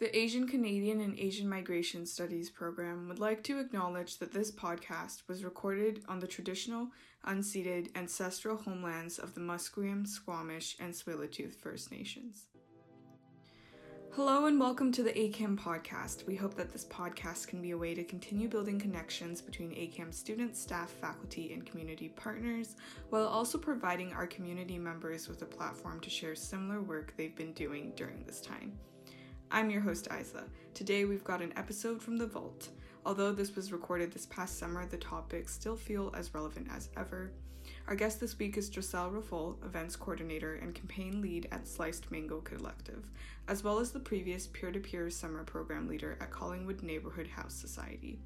The 0.00 0.18
Asian 0.18 0.48
Canadian 0.48 1.02
and 1.02 1.18
Asian 1.18 1.46
Migration 1.46 2.06
Studies 2.06 2.48
program 2.48 3.06
would 3.06 3.18
like 3.18 3.44
to 3.44 3.58
acknowledge 3.58 4.16
that 4.16 4.32
this 4.32 4.50
podcast 4.50 5.24
was 5.28 5.44
recorded 5.44 6.02
on 6.08 6.18
the 6.18 6.26
traditional, 6.26 6.88
unceded, 7.26 7.94
ancestral 7.94 8.56
homelands 8.56 9.18
of 9.18 9.34
the 9.34 9.42
Musqueam, 9.42 10.08
Squamish, 10.08 10.78
and 10.80 10.94
Tsleil-Waututh 10.94 11.54
First 11.54 11.92
Nations. 11.92 12.46
Hello 14.12 14.46
and 14.46 14.58
welcome 14.58 14.90
to 14.90 15.02
the 15.02 15.12
ACAM 15.12 15.58
podcast. 15.58 16.26
We 16.26 16.34
hope 16.34 16.54
that 16.54 16.72
this 16.72 16.86
podcast 16.86 17.48
can 17.48 17.60
be 17.60 17.72
a 17.72 17.78
way 17.78 17.94
to 17.94 18.02
continue 18.02 18.48
building 18.48 18.80
connections 18.80 19.42
between 19.42 19.72
ACAM 19.72 20.14
students, 20.14 20.58
staff, 20.58 20.88
faculty, 20.88 21.52
and 21.52 21.66
community 21.66 22.08
partners, 22.08 22.76
while 23.10 23.26
also 23.26 23.58
providing 23.58 24.14
our 24.14 24.26
community 24.26 24.78
members 24.78 25.28
with 25.28 25.42
a 25.42 25.44
platform 25.44 26.00
to 26.00 26.08
share 26.08 26.34
similar 26.34 26.80
work 26.80 27.12
they've 27.18 27.36
been 27.36 27.52
doing 27.52 27.92
during 27.96 28.24
this 28.24 28.40
time. 28.40 28.72
I'm 29.52 29.68
your 29.68 29.80
host, 29.80 30.06
Isa. 30.16 30.44
Today 30.74 31.04
we've 31.04 31.24
got 31.24 31.42
an 31.42 31.52
episode 31.56 32.00
from 32.00 32.16
The 32.16 32.26
Vault. 32.26 32.68
Although 33.04 33.32
this 33.32 33.56
was 33.56 33.72
recorded 33.72 34.12
this 34.12 34.26
past 34.26 34.60
summer, 34.60 34.86
the 34.86 34.96
topics 34.96 35.52
still 35.52 35.74
feel 35.74 36.12
as 36.16 36.32
relevant 36.32 36.68
as 36.72 36.88
ever. 36.96 37.32
Our 37.88 37.96
guest 37.96 38.20
this 38.20 38.38
week 38.38 38.56
is 38.56 38.70
Joselle 38.70 39.10
Raffoul, 39.10 39.58
events 39.64 39.96
coordinator 39.96 40.54
and 40.62 40.72
campaign 40.72 41.20
lead 41.20 41.48
at 41.50 41.66
Sliced 41.66 42.12
Mango 42.12 42.40
Collective, 42.42 43.10
as 43.48 43.64
well 43.64 43.80
as 43.80 43.90
the 43.90 43.98
previous 43.98 44.46
peer 44.46 44.70
to 44.70 44.78
peer 44.78 45.10
summer 45.10 45.42
program 45.42 45.88
leader 45.88 46.16
at 46.20 46.30
Collingwood 46.30 46.84
Neighborhood 46.84 47.26
House 47.26 47.54
Society. 47.54 48.20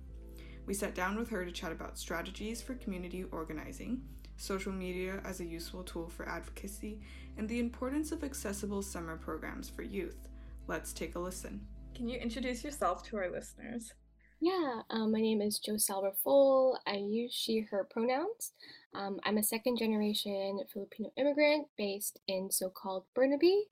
We 0.66 0.74
sat 0.74 0.94
down 0.94 1.16
with 1.16 1.30
her 1.30 1.46
to 1.46 1.52
chat 1.52 1.72
about 1.72 1.98
strategies 1.98 2.60
for 2.60 2.74
community 2.74 3.24
organizing, 3.32 4.02
social 4.36 4.72
media 4.72 5.22
as 5.24 5.40
a 5.40 5.46
useful 5.46 5.84
tool 5.84 6.10
for 6.10 6.28
advocacy, 6.28 7.00
and 7.38 7.48
the 7.48 7.60
importance 7.60 8.12
of 8.12 8.22
accessible 8.22 8.82
summer 8.82 9.16
programs 9.16 9.70
for 9.70 9.82
youth. 9.82 10.28
Let's 10.66 10.92
take 10.92 11.14
a 11.14 11.18
listen. 11.18 11.60
Can 11.94 12.08
you 12.08 12.18
introduce 12.18 12.64
yourself 12.64 13.02
to 13.08 13.18
our 13.18 13.30
listeners? 13.30 13.92
Yeah, 14.40 14.80
um, 14.90 15.12
my 15.12 15.20
name 15.20 15.42
is 15.42 15.58
Joselle 15.58 16.02
Raffoul. 16.02 16.78
I 16.86 16.96
use 16.96 17.32
she, 17.34 17.60
her 17.70 17.86
pronouns. 17.90 18.52
Um, 18.94 19.20
I'm 19.24 19.38
a 19.38 19.42
second 19.42 19.78
generation 19.78 20.58
Filipino 20.72 21.10
immigrant 21.16 21.68
based 21.76 22.20
in 22.28 22.50
so 22.50 22.70
called 22.70 23.04
Burnaby, 23.14 23.64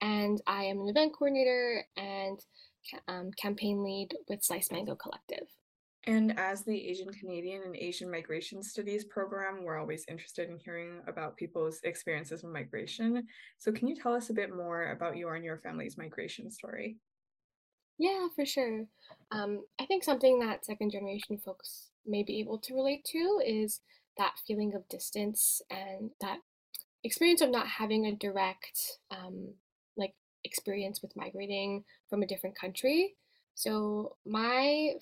and 0.00 0.40
I 0.46 0.64
am 0.64 0.80
an 0.80 0.88
event 0.88 1.12
coordinator 1.12 1.84
and 1.96 2.38
um, 3.06 3.30
campaign 3.32 3.82
lead 3.82 4.14
with 4.28 4.42
Slice 4.42 4.70
Mango 4.72 4.94
Collective. 4.94 5.48
And 6.08 6.38
as 6.38 6.64
the 6.64 6.88
Asian 6.88 7.12
Canadian 7.12 7.64
and 7.64 7.76
Asian 7.76 8.10
Migration 8.10 8.62
Studies 8.62 9.04
program, 9.04 9.62
we're 9.62 9.76
always 9.76 10.06
interested 10.08 10.48
in 10.48 10.58
hearing 10.58 11.02
about 11.06 11.36
people's 11.36 11.80
experiences 11.84 12.42
with 12.42 12.50
migration. 12.50 13.26
So, 13.58 13.70
can 13.72 13.88
you 13.88 13.94
tell 13.94 14.14
us 14.14 14.30
a 14.30 14.32
bit 14.32 14.56
more 14.56 14.92
about 14.92 15.18
your 15.18 15.34
and 15.34 15.44
your 15.44 15.58
family's 15.58 15.98
migration 15.98 16.50
story? 16.50 16.96
Yeah, 17.98 18.28
for 18.34 18.46
sure. 18.46 18.86
Um, 19.32 19.66
I 19.78 19.84
think 19.84 20.02
something 20.02 20.38
that 20.38 20.64
second 20.64 20.92
generation 20.92 21.36
folks 21.44 21.90
may 22.06 22.22
be 22.22 22.40
able 22.40 22.58
to 22.60 22.74
relate 22.74 23.04
to 23.12 23.42
is 23.46 23.80
that 24.16 24.32
feeling 24.46 24.72
of 24.74 24.88
distance 24.88 25.60
and 25.70 26.08
that 26.22 26.38
experience 27.04 27.42
of 27.42 27.50
not 27.50 27.66
having 27.66 28.06
a 28.06 28.16
direct 28.16 28.80
um, 29.10 29.52
like 29.98 30.14
experience 30.44 31.02
with 31.02 31.14
migrating 31.16 31.84
from 32.08 32.22
a 32.22 32.26
different 32.26 32.58
country. 32.58 33.14
So 33.54 34.16
my 34.24 34.92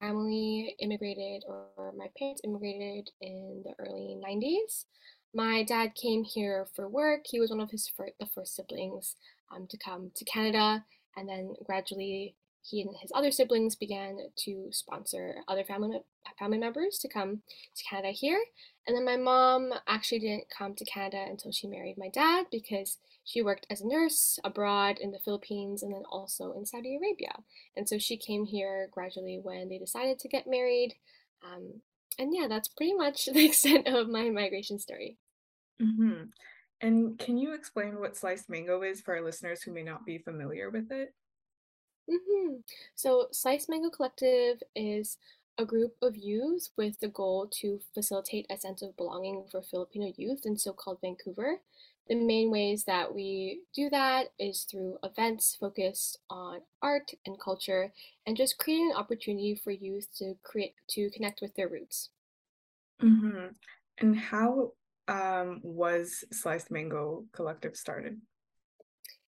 family 0.00 0.74
immigrated, 0.80 1.44
or 1.46 1.92
my 1.96 2.06
parents 2.18 2.40
immigrated 2.44 3.10
in 3.20 3.62
the 3.64 3.74
early 3.78 4.18
90s. 4.24 4.86
My 5.34 5.62
dad 5.62 5.94
came 5.94 6.24
here 6.24 6.66
for 6.74 6.88
work. 6.88 7.20
He 7.24 7.38
was 7.38 7.50
one 7.50 7.60
of 7.60 7.70
his 7.70 7.88
fir- 7.88 8.14
the 8.18 8.26
first 8.26 8.56
siblings 8.56 9.16
um, 9.54 9.66
to 9.68 9.76
come 9.76 10.10
to 10.16 10.24
Canada, 10.24 10.84
and 11.16 11.28
then 11.28 11.54
gradually 11.64 12.34
he 12.62 12.82
and 12.82 12.90
his 13.00 13.10
other 13.14 13.30
siblings 13.30 13.74
began 13.74 14.18
to 14.36 14.68
sponsor 14.70 15.36
other 15.48 15.64
family 15.64 16.00
family 16.38 16.58
members 16.58 16.98
to 16.98 17.08
come 17.08 17.42
to 17.76 17.84
Canada 17.84 18.10
here. 18.10 18.40
And 18.90 18.96
then 18.96 19.04
my 19.04 19.16
mom 19.16 19.72
actually 19.86 20.18
didn't 20.18 20.50
come 20.50 20.74
to 20.74 20.84
Canada 20.84 21.24
until 21.30 21.52
she 21.52 21.68
married 21.68 21.94
my 21.96 22.08
dad 22.08 22.46
because 22.50 22.98
she 23.22 23.40
worked 23.40 23.64
as 23.70 23.80
a 23.80 23.86
nurse 23.86 24.36
abroad 24.42 24.98
in 24.98 25.12
the 25.12 25.20
Philippines 25.20 25.84
and 25.84 25.94
then 25.94 26.02
also 26.10 26.50
in 26.54 26.66
Saudi 26.66 26.96
Arabia. 26.96 27.36
And 27.76 27.88
so 27.88 27.98
she 27.98 28.16
came 28.16 28.44
here 28.44 28.88
gradually 28.90 29.38
when 29.40 29.68
they 29.68 29.78
decided 29.78 30.18
to 30.18 30.28
get 30.28 30.48
married. 30.48 30.96
Um, 31.46 31.82
and 32.18 32.34
yeah, 32.34 32.48
that's 32.48 32.66
pretty 32.66 32.94
much 32.94 33.26
the 33.32 33.44
extent 33.46 33.86
of 33.86 34.08
my 34.08 34.28
migration 34.28 34.80
story. 34.80 35.18
Mm-hmm. 35.80 36.24
And 36.80 37.16
can 37.16 37.38
you 37.38 37.54
explain 37.54 38.00
what 38.00 38.16
sliced 38.16 38.50
mango 38.50 38.82
is 38.82 39.00
for 39.00 39.14
our 39.14 39.22
listeners 39.22 39.62
who 39.62 39.72
may 39.72 39.84
not 39.84 40.04
be 40.04 40.18
familiar 40.18 40.68
with 40.68 40.90
it? 40.90 41.14
Mm-hmm. 42.10 42.54
So, 42.96 43.28
Sliced 43.30 43.68
Mango 43.68 43.88
Collective 43.88 44.60
is 44.74 45.16
a 45.60 45.64
group 45.66 45.92
of 46.00 46.16
youths 46.16 46.70
with 46.78 46.98
the 47.00 47.08
goal 47.08 47.46
to 47.60 47.78
facilitate 47.92 48.46
a 48.48 48.56
sense 48.56 48.80
of 48.80 48.96
belonging 48.96 49.44
for 49.50 49.60
Filipino 49.60 50.10
youth 50.16 50.46
in 50.46 50.56
so 50.56 50.72
called 50.72 50.98
Vancouver. 51.02 51.60
The 52.08 52.14
main 52.14 52.50
ways 52.50 52.84
that 52.84 53.14
we 53.14 53.60
do 53.74 53.90
that 53.90 54.28
is 54.38 54.62
through 54.62 54.96
events 55.04 55.58
focused 55.60 56.18
on 56.30 56.60
art 56.80 57.12
and 57.26 57.38
culture 57.38 57.92
and 58.26 58.38
just 58.38 58.56
creating 58.56 58.92
an 58.92 58.96
opportunity 58.96 59.54
for 59.54 59.70
youth 59.70 60.08
to 60.16 60.34
create 60.42 60.74
to 60.90 61.10
connect 61.10 61.42
with 61.42 61.54
their 61.54 61.68
roots. 61.68 62.08
Mm-hmm. 63.02 63.48
And 63.98 64.18
how 64.18 64.72
um, 65.08 65.60
was 65.62 66.24
Sliced 66.32 66.70
Mango 66.70 67.26
Collective 67.32 67.76
started? 67.76 68.18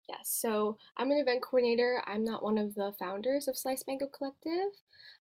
Yes, 0.09 0.21
so 0.23 0.77
I'm 0.97 1.11
an 1.11 1.17
event 1.17 1.43
coordinator. 1.43 2.01
I'm 2.07 2.23
not 2.23 2.43
one 2.43 2.57
of 2.57 2.73
the 2.73 2.93
founders 2.97 3.47
of 3.47 3.57
Slice 3.57 3.83
Mango 3.87 4.07
Collective. 4.07 4.71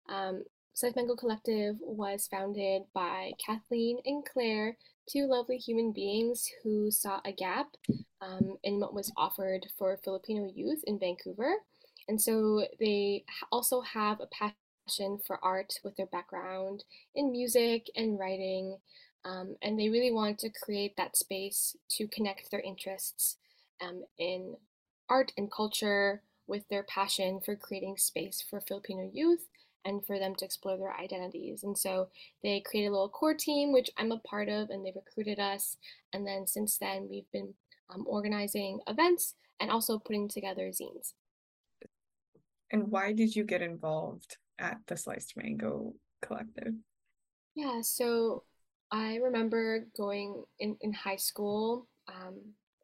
Um, 0.09 0.43
Slice 0.75 0.93
Mango 0.97 1.15
Collective 1.15 1.77
was 1.79 2.27
founded 2.27 2.81
by 2.93 3.31
Kathleen 3.43 3.99
and 4.03 4.25
Claire, 4.25 4.75
two 5.09 5.25
lovely 5.25 5.55
human 5.55 5.93
beings 5.93 6.51
who 6.61 6.91
saw 6.91 7.21
a 7.23 7.31
gap 7.31 7.67
um, 8.19 8.57
in 8.61 8.81
what 8.81 8.93
was 8.93 9.09
offered 9.15 9.67
for 9.77 9.97
Filipino 10.03 10.51
youth 10.53 10.83
in 10.85 10.99
Vancouver. 10.99 11.53
And 12.09 12.21
so 12.21 12.65
they 12.77 13.23
also 13.53 13.79
have 13.79 14.19
a 14.19 14.27
passion 14.27 15.17
for 15.25 15.39
art 15.41 15.79
with 15.85 15.95
their 15.95 16.07
background 16.07 16.83
in 17.15 17.31
music 17.31 17.89
and 17.95 18.19
writing. 18.19 18.77
Um, 19.23 19.55
and 19.61 19.79
they 19.79 19.87
really 19.87 20.11
want 20.11 20.39
to 20.39 20.49
create 20.49 20.97
that 20.97 21.15
space 21.15 21.77
to 21.91 22.05
connect 22.09 22.51
their 22.51 22.59
interests 22.59 23.37
um, 23.79 24.03
in 24.17 24.57
art 25.07 25.31
and 25.37 25.49
culture 25.49 26.21
with 26.47 26.67
their 26.67 26.83
passion 26.83 27.39
for 27.39 27.55
creating 27.55 27.95
space 27.95 28.43
for 28.47 28.59
Filipino 28.59 29.09
youth 29.13 29.47
and 29.85 30.05
for 30.05 30.19
them 30.19 30.35
to 30.35 30.45
explore 30.45 30.77
their 30.77 30.95
identities. 30.95 31.63
And 31.63 31.77
so 31.77 32.09
they 32.43 32.59
created 32.59 32.89
a 32.89 32.91
little 32.91 33.09
core 33.09 33.35
team, 33.35 33.71
which 33.71 33.89
I'm 33.97 34.11
a 34.11 34.19
part 34.19 34.49
of, 34.49 34.69
and 34.69 34.85
they 34.85 34.91
recruited 34.95 35.39
us. 35.39 35.77
And 36.11 36.25
then 36.25 36.47
since 36.47 36.77
then, 36.77 37.07
we've 37.09 37.31
been 37.31 37.53
um, 37.93 38.03
organizing 38.07 38.79
events 38.87 39.35
and 39.59 39.69
also 39.71 39.99
putting 39.99 40.27
together 40.27 40.69
zines. 40.69 41.13
And 42.71 42.89
why 42.89 43.13
did 43.13 43.35
you 43.35 43.43
get 43.43 43.61
involved 43.61 44.37
at 44.59 44.79
the 44.87 44.97
Sliced 44.97 45.37
Mango 45.37 45.93
Collective? 46.21 46.73
Yeah, 47.53 47.81
so 47.81 48.43
I 48.91 49.17
remember 49.17 49.85
going 49.95 50.43
in, 50.59 50.77
in 50.81 50.91
high 50.93 51.15
school. 51.15 51.87
Um, 52.07 52.39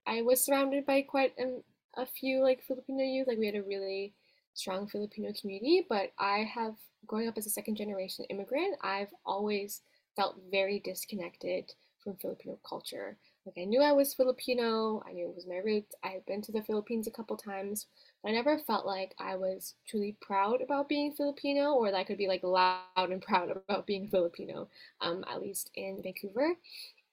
I 0.05 0.21
was 0.21 0.45
surrounded 0.45 0.85
by 0.85 1.01
quite 1.01 1.33
an 1.37 1.63
a 1.97 2.05
few 2.05 2.41
like 2.41 2.63
Filipino 2.63 3.03
youth. 3.03 3.27
Like 3.27 3.37
we 3.37 3.45
had 3.45 3.55
a 3.55 3.63
really 3.63 4.13
strong 4.53 4.87
Filipino 4.87 5.31
community, 5.39 5.85
but 5.87 6.11
I 6.19 6.49
have 6.53 6.75
growing 7.07 7.27
up 7.27 7.37
as 7.37 7.45
a 7.45 7.51
second 7.51 7.75
generation 7.75 8.25
immigrant, 8.29 8.77
I've 8.81 9.13
always 9.25 9.81
felt 10.15 10.39
very 10.51 10.79
disconnected 10.79 11.73
from 12.03 12.15
Filipino 12.17 12.57
culture. 12.67 13.17
Like 13.45 13.55
I 13.59 13.65
knew 13.65 13.81
I 13.81 13.91
was 13.91 14.13
Filipino, 14.13 15.03
I 15.07 15.13
knew 15.13 15.27
it 15.27 15.35
was 15.35 15.47
my 15.47 15.57
roots. 15.57 15.95
I 16.03 16.09
had 16.09 16.25
been 16.25 16.41
to 16.43 16.51
the 16.51 16.61
Philippines 16.61 17.07
a 17.07 17.11
couple 17.11 17.37
times, 17.37 17.87
but 18.21 18.29
I 18.29 18.33
never 18.33 18.57
felt 18.59 18.85
like 18.85 19.15
I 19.19 19.35
was 19.35 19.75
truly 19.87 20.15
proud 20.21 20.61
about 20.61 20.89
being 20.89 21.11
Filipino 21.11 21.73
or 21.73 21.91
that 21.91 21.97
I 21.97 22.03
could 22.03 22.17
be 22.17 22.27
like 22.27 22.43
loud 22.43 22.77
and 22.97 23.21
proud 23.21 23.49
about 23.69 23.87
being 23.87 24.07
Filipino, 24.07 24.67
um, 24.99 25.23
at 25.31 25.41
least 25.41 25.71
in 25.75 26.01
Vancouver. 26.03 26.55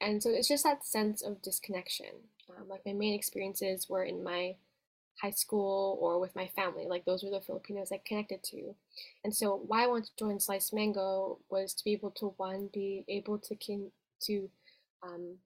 And 0.00 0.23
so 0.23 0.31
it's 0.31 0.49
just 0.49 0.64
that 0.64 0.87
sense 0.87 1.23
of 1.23 1.43
disconnection. 1.43 2.06
Um, 2.50 2.69
like 2.69 2.84
my 2.87 2.93
main 2.93 3.14
experiences 3.14 3.88
were 3.88 4.05
in 4.05 4.23
my 4.23 4.56
high 5.20 5.31
school 5.31 5.99
or 6.00 6.20
with 6.20 6.35
my 6.37 6.47
family. 6.49 6.87
Like 6.87 7.05
those 7.05 7.23
were 7.23 7.31
the 7.31 7.41
Filipinos 7.41 7.91
I 7.93 8.00
connected 8.05 8.43
to. 8.44 8.75
And 9.25 9.35
so 9.35 9.56
why 9.67 9.85
I 9.85 9.87
wanted 9.87 10.06
to 10.06 10.17
join 10.19 10.41
Slice 10.41 10.73
Mango 10.73 11.38
was 11.50 11.75
to 11.75 11.85
be 11.85 11.93
able 11.93 12.11
to 12.12 12.35
one 12.37 12.69
be 12.73 13.05
able 13.09 13.38
to 13.38 13.56
to 14.23 14.50
um, 15.03 15.37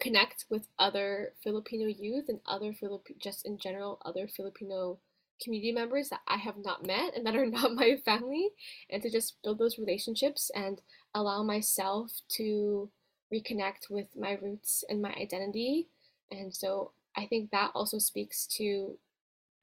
connect 0.00 0.44
with 0.50 0.68
other 0.78 1.32
Filipino 1.42 1.86
youth 1.86 2.26
and 2.28 2.40
other 2.46 2.72
Filip 2.72 3.06
just 3.18 3.44
in 3.46 3.58
general 3.58 4.00
other 4.04 4.28
Filipino 4.28 4.98
community 5.42 5.72
members 5.72 6.08
that 6.08 6.20
I 6.26 6.36
have 6.36 6.56
not 6.64 6.86
met 6.86 7.14
and 7.16 7.26
that 7.26 7.36
are 7.36 7.46
not 7.58 7.74
my 7.74 7.96
family 8.04 8.50
and 8.90 9.02
to 9.02 9.10
just 9.10 9.42
build 9.42 9.58
those 9.58 9.78
relationships 9.78 10.50
and 10.54 10.80
allow 11.14 11.42
myself 11.42 12.12
to 12.36 12.90
reconnect 13.32 13.90
with 13.90 14.08
my 14.16 14.38
roots 14.40 14.84
and 14.88 15.02
my 15.02 15.12
identity. 15.14 15.88
And 16.30 16.54
so 16.54 16.92
I 17.16 17.26
think 17.26 17.50
that 17.50 17.72
also 17.74 17.98
speaks 17.98 18.46
to 18.58 18.98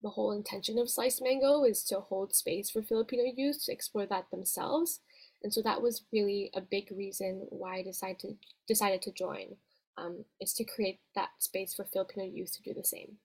the 0.03 0.09
whole 0.09 0.31
intention 0.33 0.77
of 0.77 0.89
Sliced 0.89 1.23
Mango 1.23 1.63
is 1.63 1.83
to 1.85 1.99
hold 1.99 2.35
space 2.35 2.69
for 2.69 2.83
Filipino 2.83 3.23
youth 3.35 3.63
to 3.65 3.71
explore 3.71 4.05
that 4.05 4.25
themselves. 4.29 4.99
And 5.43 5.53
so 5.53 5.61
that 5.63 5.81
was 5.81 6.05
really 6.13 6.51
a 6.53 6.61
big 6.61 6.91
reason 6.91 7.47
why 7.49 7.77
I 7.77 7.83
decided 7.83 8.19
to, 8.19 8.35
decided 8.67 9.01
to 9.03 9.11
join, 9.11 9.55
um, 9.97 10.23
is 10.39 10.53
to 10.53 10.63
create 10.63 10.99
that 11.15 11.29
space 11.39 11.73
for 11.73 11.85
Filipino 11.85 12.25
youth 12.25 12.51
to 12.53 12.61
do 12.61 12.73
the 12.73 12.83
same. 12.83 13.17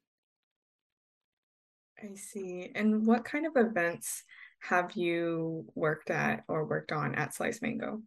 I 2.03 2.15
see. 2.15 2.71
And 2.75 3.07
what 3.07 3.25
kind 3.25 3.47
of 3.47 3.57
events 3.57 4.25
have 4.61 4.93
you 4.93 5.67
worked 5.75 6.11
at 6.11 6.45
or 6.49 6.65
worked 6.65 6.93
on 6.93 7.15
at 7.15 7.35
Slice 7.35 7.61
Mango? 7.61 8.03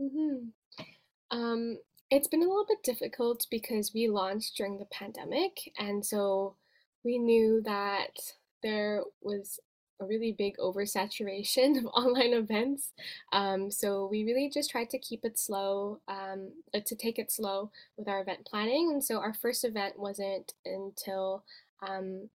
Mm-hmm. 0.00 1.36
Um, 1.36 1.78
it's 2.10 2.28
been 2.28 2.42
a 2.42 2.46
little 2.46 2.66
bit 2.66 2.82
difficult 2.82 3.46
because 3.50 3.92
we 3.94 4.08
launched 4.08 4.56
during 4.56 4.78
the 4.78 4.86
pandemic, 4.86 5.72
and 5.78 6.04
so 6.04 6.56
we 7.04 7.18
knew 7.18 7.62
that 7.64 8.18
there 8.62 9.02
was 9.22 9.60
a 10.00 10.04
really 10.04 10.32
big 10.32 10.56
oversaturation 10.58 11.78
of 11.78 11.86
online 11.86 12.34
events. 12.34 12.92
Um, 13.32 13.70
so 13.70 14.08
we 14.10 14.24
really 14.24 14.50
just 14.52 14.70
tried 14.70 14.90
to 14.90 14.98
keep 14.98 15.24
it 15.24 15.38
slow, 15.38 16.00
um, 16.08 16.50
uh, 16.74 16.80
to 16.84 16.94
take 16.94 17.18
it 17.18 17.32
slow 17.32 17.70
with 17.96 18.08
our 18.08 18.20
event 18.20 18.46
planning. 18.46 18.90
And 18.92 19.02
so 19.02 19.18
our 19.18 19.34
first 19.34 19.64
event 19.64 19.98
wasn't 19.98 20.52
until 20.64 21.44
um, 21.86 22.28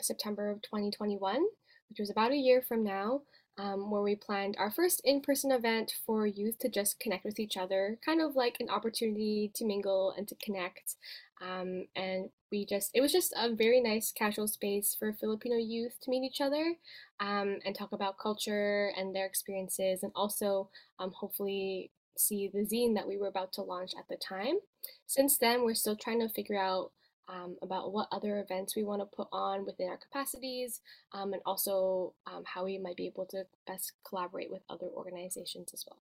September 0.00 0.50
of 0.50 0.62
2021, 0.62 1.44
which 1.88 1.98
was 1.98 2.10
about 2.10 2.32
a 2.32 2.36
year 2.36 2.62
from 2.62 2.84
now 2.84 3.22
um, 3.58 3.90
where 3.90 4.02
we 4.02 4.14
planned 4.14 4.56
our 4.58 4.70
first 4.70 5.00
in 5.04 5.20
person 5.20 5.50
event 5.50 5.92
for 6.06 6.26
youth 6.26 6.58
to 6.60 6.68
just 6.68 7.00
connect 7.00 7.24
with 7.24 7.40
each 7.40 7.56
other, 7.56 7.98
kind 8.04 8.20
of 8.20 8.36
like 8.36 8.56
an 8.60 8.70
opportunity 8.70 9.50
to 9.54 9.64
mingle 9.64 10.14
and 10.16 10.28
to 10.28 10.36
connect. 10.36 10.94
Um, 11.42 11.86
and 11.94 12.30
we 12.50 12.64
just, 12.64 12.90
it 12.94 13.00
was 13.00 13.12
just 13.12 13.32
a 13.36 13.54
very 13.54 13.80
nice 13.80 14.12
casual 14.12 14.48
space 14.48 14.96
for 14.98 15.12
Filipino 15.12 15.56
youth 15.56 15.96
to 16.02 16.10
meet 16.10 16.24
each 16.24 16.40
other 16.40 16.74
um, 17.20 17.58
and 17.64 17.74
talk 17.74 17.92
about 17.92 18.18
culture 18.18 18.92
and 18.96 19.14
their 19.14 19.26
experiences, 19.26 20.02
and 20.02 20.12
also 20.14 20.70
um, 20.98 21.12
hopefully 21.12 21.90
see 22.16 22.50
the 22.52 22.60
zine 22.60 22.94
that 22.94 23.06
we 23.06 23.16
were 23.16 23.28
about 23.28 23.52
to 23.52 23.62
launch 23.62 23.92
at 23.98 24.08
the 24.08 24.16
time. 24.16 24.58
Since 25.06 25.38
then, 25.38 25.64
we're 25.64 25.74
still 25.74 25.96
trying 25.96 26.20
to 26.20 26.28
figure 26.28 26.58
out 26.58 26.92
um, 27.28 27.56
about 27.62 27.92
what 27.92 28.08
other 28.10 28.40
events 28.40 28.74
we 28.74 28.84
want 28.84 29.00
to 29.02 29.16
put 29.16 29.28
on 29.32 29.64
within 29.64 29.88
our 29.88 29.98
capacities, 29.98 30.80
um, 31.12 31.32
and 31.32 31.42
also 31.44 32.14
um, 32.26 32.42
how 32.46 32.64
we 32.64 32.78
might 32.78 32.96
be 32.96 33.06
able 33.06 33.26
to 33.26 33.44
best 33.66 33.92
collaborate 34.06 34.50
with 34.50 34.62
other 34.68 34.86
organizations 34.86 35.70
as 35.72 35.84
well. 35.86 36.00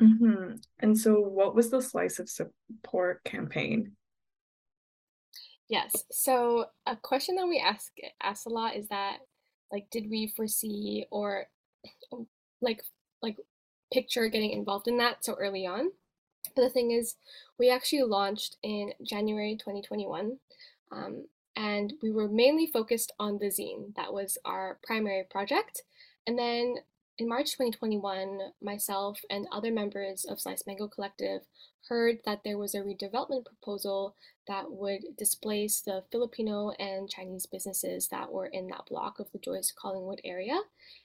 Mm-hmm. 0.00 0.56
And 0.80 0.98
so, 0.98 1.20
what 1.20 1.54
was 1.54 1.70
the 1.70 1.82
Slice 1.82 2.18
of 2.18 2.28
Support 2.28 3.22
campaign? 3.24 3.92
Yes. 5.68 6.04
So, 6.10 6.66
a 6.86 6.96
question 6.96 7.36
that 7.36 7.46
we 7.46 7.60
ask 7.64 7.92
ask 8.22 8.46
a 8.46 8.50
lot 8.50 8.76
is 8.76 8.88
that, 8.88 9.18
like, 9.70 9.86
did 9.90 10.10
we 10.10 10.32
foresee 10.34 11.06
or, 11.10 11.46
like, 12.60 12.82
like, 13.22 13.36
picture 13.92 14.28
getting 14.28 14.50
involved 14.50 14.88
in 14.88 14.96
that 14.98 15.24
so 15.24 15.34
early 15.34 15.66
on? 15.66 15.90
But 16.56 16.62
the 16.62 16.70
thing 16.70 16.90
is, 16.90 17.16
we 17.60 17.70
actually 17.70 18.02
launched 18.02 18.56
in 18.62 18.90
January 19.02 19.54
2021, 19.54 20.38
um, 20.92 21.26
and 21.56 21.92
we 22.02 22.10
were 22.10 22.26
mainly 22.26 22.66
focused 22.66 23.12
on 23.20 23.36
the 23.38 23.48
zine. 23.48 23.94
That 23.96 24.12
was 24.12 24.38
our 24.46 24.78
primary 24.82 25.24
project. 25.30 25.82
And 26.26 26.38
then 26.38 26.76
in 27.18 27.28
March 27.28 27.52
2021, 27.52 28.52
myself 28.62 29.20
and 29.28 29.46
other 29.52 29.70
members 29.70 30.24
of 30.24 30.40
Slice 30.40 30.66
Mango 30.66 30.88
Collective 30.88 31.42
heard 31.88 32.18
that 32.24 32.42
there 32.44 32.58
was 32.58 32.74
a 32.74 32.80
redevelopment 32.80 33.44
proposal 33.44 34.14
that 34.46 34.70
would 34.70 35.02
displace 35.16 35.80
the 35.80 36.02
Filipino 36.10 36.70
and 36.78 37.08
Chinese 37.10 37.46
businesses 37.46 38.08
that 38.08 38.32
were 38.32 38.46
in 38.46 38.68
that 38.68 38.86
block 38.86 39.18
of 39.18 39.30
the 39.32 39.38
Joyce 39.38 39.72
Collingwood 39.76 40.20
area. 40.24 40.60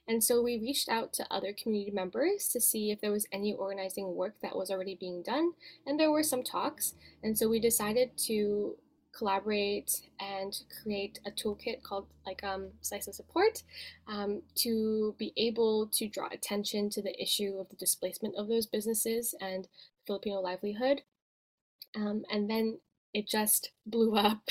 And 0.08 0.24
so 0.24 0.42
we 0.42 0.58
reached 0.58 0.90
out 0.90 1.14
to 1.14 1.28
other 1.30 1.54
community 1.54 1.92
members 1.92 2.48
to 2.50 2.62
see 2.62 2.92
if 2.92 3.02
there 3.02 3.12
was 3.12 3.28
any 3.32 3.54
organizing 3.54 4.16
work 4.16 4.36
that 4.42 4.56
was 4.56 4.72
already 4.72 4.96
being 4.96 5.22
done. 5.22 5.52
And 5.86 6.00
there 6.00 6.12
were 6.12 6.24
some 6.24 6.44
talks. 6.44 6.96
And 7.24 7.38
so 7.38 7.50
we 7.50 7.60
decided 7.60 8.18
to 8.26 8.78
collaborate 9.18 10.02
and 10.20 10.60
create 10.84 11.20
a 11.26 11.32
toolkit 11.32 11.82
called 11.84 12.08
like 12.26 12.44
um, 12.44 12.70
slice 12.82 13.08
of 13.08 13.16
support 13.16 13.64
um, 14.08 14.42
to 14.56 15.16
be 15.18 15.34
able 15.38 15.88
to 15.88 16.08
draw 16.08 16.28
attention 16.32 16.90
to 16.90 17.02
the 17.02 17.22
issue 17.22 17.58
of 17.60 17.70
the 17.70 17.76
displacement 17.76 18.36
of 18.36 18.48
those 18.48 18.66
businesses 18.66 19.34
and 19.40 19.68
Filipino 20.06 20.40
livelihood. 20.40 21.02
Um, 21.96 22.24
and 22.30 22.50
then 22.50 22.80
it 23.14 23.28
just 23.28 23.72
blew 23.86 24.16
up. 24.16 24.42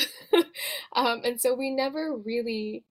um, 0.94 1.20
and 1.24 1.40
so 1.40 1.54
we 1.54 1.70
never 1.70 2.16
really 2.16 2.84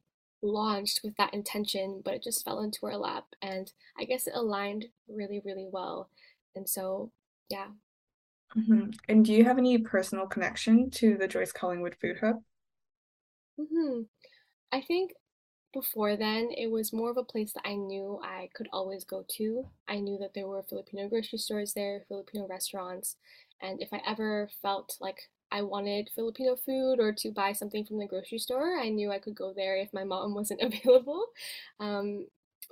launched 0.44 1.00
with 1.04 1.16
that 1.18 1.34
intention, 1.34 2.02
but 2.04 2.14
it 2.14 2.24
just 2.24 2.46
fell 2.46 2.60
into 2.60 2.86
our 2.86 2.98
lap. 2.98 3.25
And 3.42 3.72
I 3.98 4.04
guess 4.04 4.28
it 4.28 4.36
aligned 4.36 4.86
really, 5.08 5.42
really 5.44 5.68
well. 5.72 6.10
And 6.56 6.70
so, 6.70 7.12
yeah. 7.50 7.68
Mm-hmm. 8.58 8.92
And 9.10 9.26
do 9.26 9.34
you 9.34 9.44
have 9.44 9.58
any 9.58 9.78
personal 9.80 10.28
connection 10.28 10.90
to 10.92 11.18
the 11.18 11.28
Joyce 11.28 11.52
Collingwood 11.52 11.96
Food 12.00 12.18
Hub? 12.22 12.38
Mm-hmm. 13.60 14.02
I 14.72 14.82
think 14.82 15.12
before 15.74 16.16
then, 16.16 16.50
it 16.56 16.70
was 16.70 16.94
more 16.94 17.10
of 17.10 17.18
a 17.18 17.24
place 17.24 17.54
that 17.54 17.68
I 17.68 17.74
knew 17.74 18.20
I 18.24 18.50
could 18.54 18.68
always 18.72 19.04
go 19.04 19.26
to. 19.38 19.66
I 19.88 20.00
knew 20.00 20.18
that 20.20 20.34
there 20.36 20.48
were 20.48 20.64
Filipino 20.64 21.10
grocery 21.10 21.40
stores 21.40 21.74
there, 21.74 22.04
Filipino 22.08 22.48
restaurants, 22.48 23.18
and 23.62 23.82
if 23.82 23.92
I 23.92 24.02
ever 24.06 24.50
felt 24.62 24.98
like 25.00 25.18
I 25.52 25.62
wanted 25.62 26.10
Filipino 26.14 26.56
food 26.56 27.00
or 27.00 27.14
to 27.14 27.32
buy 27.32 27.54
something 27.54 27.86
from 27.86 27.98
the 27.98 28.08
grocery 28.08 28.40
store, 28.40 28.78
I 28.80 28.90
knew 28.90 29.12
I 29.12 29.20
could 29.20 29.36
go 29.36 29.54
there 29.56 29.78
if 29.78 29.94
my 29.94 30.04
mom 30.04 30.34
wasn't 30.36 30.62
available. 30.62 31.26
Um, 31.80 32.28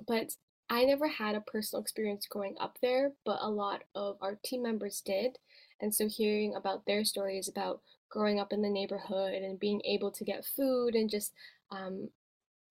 but 0.06 0.30
I 0.68 0.84
never 0.84 1.08
had 1.08 1.34
a 1.34 1.40
personal 1.40 1.82
experience 1.82 2.26
growing 2.26 2.56
up 2.60 2.78
there, 2.82 3.12
but 3.24 3.38
a 3.40 3.48
lot 3.48 3.82
of 3.94 4.16
our 4.20 4.38
team 4.44 4.62
members 4.62 5.02
did. 5.04 5.38
And 5.82 5.94
so 5.94 6.08
hearing 6.08 6.54
about 6.54 6.86
their 6.86 7.04
stories 7.04 7.48
about 7.48 7.80
growing 8.08 8.40
up 8.40 8.52
in 8.52 8.62
the 8.62 8.70
neighborhood 8.70 9.34
and 9.34 9.60
being 9.60 9.82
able 9.84 10.10
to 10.12 10.24
get 10.24 10.46
food 10.46 10.94
and 10.94 11.10
just 11.10 11.32
um, 11.70 12.08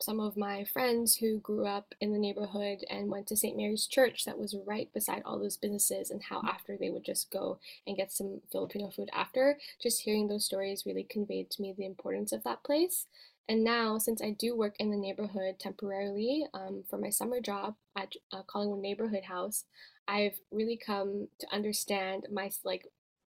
some 0.02 0.20
of 0.20 0.38
my 0.38 0.64
friends 0.64 1.16
who 1.16 1.40
grew 1.40 1.66
up 1.66 1.94
in 2.02 2.12
the 2.12 2.20
neighborhood 2.20 2.84
and 2.90 3.10
went 3.10 3.28
to 3.28 3.36
St. 3.36 3.56
Mary's 3.56 3.86
Church 3.86 4.26
that 4.26 4.38
was 4.38 4.56
right 4.66 4.92
beside 4.94 5.22
all 5.26 5.40
those 5.40 5.58
businesses, 5.58 6.10
and 6.10 6.24
how 6.24 6.42
after 6.48 6.76
they 6.78 6.90
would 6.90 7.06
just 7.06 7.32
go 7.32 7.60
and 7.86 7.98
get 7.98 8.12
some 8.12 8.42
Filipino 8.52 8.90
food 8.90 9.10
after. 9.14 9.58
Just 9.82 10.02
hearing 10.02 10.28
those 10.28 10.46
stories 10.46 10.86
really 10.86 11.04
conveyed 11.04 11.52
to 11.52 11.62
me 11.62 11.74
the 11.78 11.86
importance 11.86 12.32
of 12.32 12.44
that 12.44 12.64
place. 12.64 13.06
And 13.48 13.64
now, 13.64 13.98
since 13.98 14.22
I 14.22 14.32
do 14.32 14.56
work 14.56 14.76
in 14.80 14.92
the 14.92 14.98
neighborhood 14.98 15.60
temporarily 15.60 16.46
um, 16.54 16.84
for 16.90 16.98
my 16.98 17.10
summer 17.10 17.42
job 17.42 17.76
at 17.96 18.14
uh, 18.32 18.44
Collingwood 18.48 18.82
Neighborhood 18.82 19.24
House, 19.24 19.66
I've 20.08 20.40
really 20.52 20.78
come 20.78 21.28
to 21.40 21.54
understand 21.54 22.28
my 22.32 22.50
like 22.64 22.86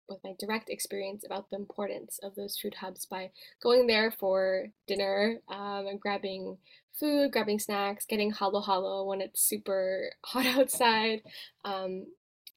with 0.10 0.20
my 0.24 0.34
direct 0.40 0.70
experience 0.70 1.24
about 1.26 1.50
the 1.50 1.56
importance 1.56 2.20
of 2.24 2.36
those 2.36 2.58
food 2.58 2.76
hubs 2.76 3.06
by 3.06 3.30
going 3.62 3.88
there 3.88 4.12
for 4.12 4.68
dinner 4.88 5.40
um, 5.50 5.88
and 5.88 6.00
grabbing 6.00 6.58
food, 7.00 7.32
grabbing 7.32 7.60
snacks, 7.60 8.06
getting 8.06 8.32
halo 8.32 8.62
halo 8.62 9.06
when 9.06 9.22
it's 9.22 9.42
super 9.42 10.12
hot 10.26 10.46
outside. 10.46 11.22
Um, 11.64 12.08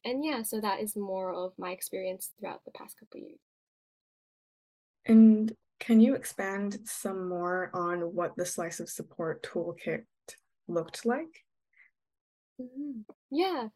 and 0.05 0.25
yeah, 0.25 0.43
so 0.43 0.61
that 0.61 0.81
is 0.81 0.97
more 0.97 1.33
of 1.33 1.53
my 1.59 1.71
experience 1.71 2.31
throughout 2.39 2.65
the 2.65 2.73
past 2.73 2.99
couple 2.99 3.21
years. 3.21 3.39
And 5.07 5.53
can 5.79 6.01
you 6.01 6.15
expand 6.15 6.79
some 6.85 7.29
more 7.29 7.71
on 7.75 8.15
what 8.15 8.37
the 8.37 8.47
Slice 8.47 8.81
of 8.81 8.89
Support 8.89 9.43
toolkit 9.43 10.05
looked 10.69 11.05
like? 11.05 11.45
Mm-hmm. 12.61 13.01
Yeah. 13.31 13.69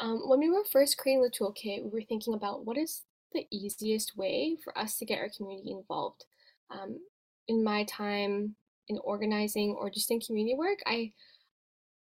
Um, 0.00 0.22
when 0.28 0.40
we 0.40 0.50
were 0.50 0.64
first 0.70 0.98
creating 0.98 1.22
the 1.22 1.30
toolkit, 1.30 1.84
we 1.84 1.90
were 1.90 2.02
thinking 2.02 2.34
about 2.34 2.64
what 2.64 2.76
is 2.76 3.02
the 3.34 3.46
easiest 3.50 4.16
way 4.16 4.56
for 4.62 4.76
us 4.78 4.96
to 4.98 5.04
get 5.04 5.18
our 5.18 5.30
community 5.36 5.72
involved. 5.72 6.24
Um, 6.70 6.98
in 7.48 7.62
my 7.62 7.84
time 7.84 8.56
in 8.88 8.98
organizing 9.04 9.76
or 9.78 9.90
just 9.90 10.10
in 10.10 10.20
community 10.20 10.56
work, 10.56 10.78
I 10.86 11.12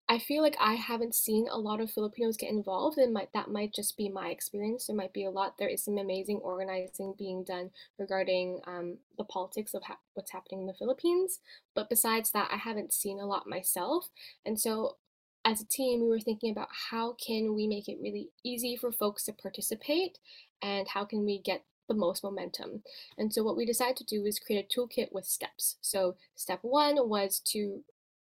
I 0.07 0.19
feel 0.19 0.43
like 0.43 0.55
I 0.59 0.75
haven't 0.75 1.15
seen 1.15 1.47
a 1.49 1.57
lot 1.57 1.81
of 1.81 1.89
Filipinos 1.89 2.37
get 2.37 2.51
involved, 2.51 2.99
and 2.99 3.11
might, 3.11 3.33
that 3.33 3.49
might 3.49 3.73
just 3.73 3.97
be 3.97 4.07
my 4.07 4.29
experience. 4.29 4.85
There 4.85 4.95
might 4.95 5.13
be 5.13 5.25
a 5.25 5.31
lot. 5.31 5.57
There 5.57 5.67
is 5.67 5.83
some 5.83 5.97
amazing 5.97 6.41
organizing 6.43 7.15
being 7.17 7.43
done 7.43 7.71
regarding 7.97 8.61
um, 8.67 8.99
the 9.17 9.23
politics 9.23 9.73
of 9.73 9.81
ha- 9.81 9.97
what's 10.13 10.31
happening 10.31 10.61
in 10.61 10.67
the 10.67 10.75
Philippines. 10.75 11.39
But 11.73 11.89
besides 11.89 12.29
that, 12.31 12.49
I 12.51 12.57
haven't 12.57 12.93
seen 12.93 13.19
a 13.19 13.25
lot 13.25 13.47
myself, 13.47 14.09
and 14.45 14.59
so 14.59 14.97
as 15.43 15.61
a 15.61 15.67
team, 15.67 16.01
we 16.01 16.09
were 16.09 16.19
thinking 16.19 16.51
about 16.51 16.69
how 16.91 17.13
can 17.13 17.55
we 17.55 17.67
make 17.67 17.87
it 17.87 17.99
really 18.01 18.29
easy 18.43 18.75
for 18.75 18.91
folks 18.91 19.23
to 19.25 19.33
participate 19.33 20.17
and 20.61 20.87
how 20.87 21.05
can 21.05 21.25
we 21.25 21.39
get 21.39 21.63
the 21.87 21.93
most 21.93 22.23
momentum. 22.23 22.81
And 23.17 23.31
so 23.31 23.43
what 23.43 23.55
we 23.55 23.65
decided 23.65 23.97
to 23.97 24.03
do 24.03 24.25
is 24.25 24.39
create 24.39 24.65
a 24.65 24.79
toolkit 24.79 25.11
with 25.11 25.25
steps. 25.25 25.77
So 25.81 26.15
step 26.35 26.59
one 26.63 27.07
was 27.07 27.39
to 27.51 27.83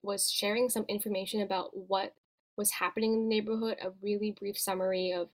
was 0.03 0.29
sharing 0.29 0.69
some 0.69 0.85
information 0.89 1.41
about 1.41 1.69
what 1.75 2.13
was 2.57 2.71
happening 2.71 3.13
in 3.13 3.21
the 3.23 3.29
neighborhood, 3.35 3.77
a 3.81 3.91
really 4.01 4.31
brief 4.31 4.57
summary 4.57 5.11
of 5.11 5.29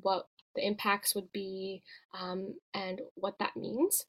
what 0.00 0.26
the 0.56 0.66
impacts 0.66 1.14
would 1.14 1.30
be 1.32 1.82
um, 2.18 2.54
and 2.74 3.00
what 3.14 3.38
that 3.38 3.56
means. 3.56 4.06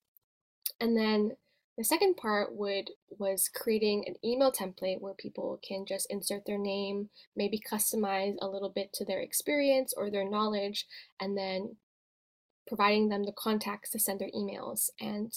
And 0.82 0.98
then 0.98 1.38
The 1.76 1.84
second 1.84 2.18
part 2.18 2.56
would 2.56 2.92
was 3.18 3.50
creating 3.50 4.04
an 4.08 4.16
email 4.24 4.52
template 4.52 5.02
where 5.02 5.16
people 5.16 5.60
can 5.68 5.86
just 5.88 6.06
insert 6.12 6.46
their 6.46 6.60
name, 6.60 7.10
maybe 7.36 7.60
customize 7.60 8.36
a 8.42 8.48
little 8.48 8.70
bit 8.70 8.94
to 8.94 9.06
their 9.06 9.22
experience 9.22 9.94
or 9.96 10.12
their 10.12 10.30
knowledge, 10.30 10.86
and 11.20 11.36
then 11.36 11.78
providing 12.68 13.10
them 13.10 13.24
the 13.24 13.34
contacts 13.34 13.90
to 13.92 14.00
send 14.00 14.20
their 14.20 14.32
emails 14.32 14.90
and 15.00 15.34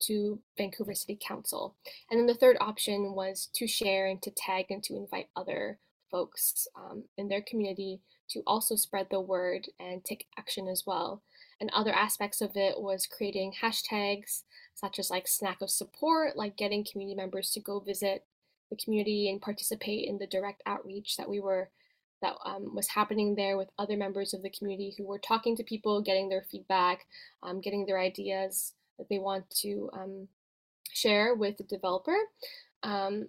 to 0.00 0.40
Vancouver 0.56 0.94
City 0.94 1.18
Council. 1.20 1.76
And 2.10 2.18
then 2.18 2.26
the 2.26 2.34
third 2.34 2.56
option 2.60 3.14
was 3.14 3.50
to 3.54 3.66
share 3.66 4.06
and 4.06 4.20
to 4.22 4.30
tag 4.30 4.66
and 4.70 4.82
to 4.84 4.96
invite 4.96 5.28
other 5.36 5.78
folks 6.10 6.66
um, 6.76 7.04
in 7.18 7.28
their 7.28 7.42
community 7.42 8.00
to 8.30 8.42
also 8.46 8.76
spread 8.76 9.06
the 9.10 9.20
word 9.20 9.66
and 9.78 10.04
take 10.04 10.26
action 10.38 10.68
as 10.68 10.84
well. 10.86 11.22
And 11.60 11.70
other 11.72 11.92
aspects 11.92 12.40
of 12.40 12.52
it 12.54 12.80
was 12.80 13.06
creating 13.06 13.52
hashtags 13.60 14.42
such 14.74 14.98
as 14.98 15.10
like 15.10 15.28
snack 15.28 15.60
of 15.60 15.70
support, 15.70 16.36
like 16.36 16.56
getting 16.56 16.86
community 16.90 17.16
members 17.16 17.50
to 17.50 17.60
go 17.60 17.80
visit 17.80 18.24
the 18.70 18.76
community 18.76 19.28
and 19.28 19.42
participate 19.42 20.08
in 20.08 20.18
the 20.18 20.26
direct 20.26 20.62
outreach 20.64 21.16
that 21.16 21.28
we 21.28 21.40
were 21.40 21.70
that 22.22 22.34
um, 22.44 22.74
was 22.74 22.88
happening 22.88 23.34
there 23.34 23.56
with 23.56 23.68
other 23.78 23.96
members 23.96 24.34
of 24.34 24.42
the 24.42 24.50
community 24.50 24.94
who 24.96 25.04
were 25.04 25.18
talking 25.18 25.56
to 25.56 25.64
people, 25.64 26.02
getting 26.02 26.28
their 26.28 26.44
feedback, 26.50 27.06
um, 27.42 27.60
getting 27.60 27.86
their 27.86 27.98
ideas 27.98 28.74
that 28.98 29.08
they 29.08 29.18
want 29.18 29.48
to 29.50 29.90
um, 29.92 30.28
share 30.92 31.34
with 31.34 31.56
the 31.56 31.64
developer. 31.64 32.16
Um, 32.82 33.28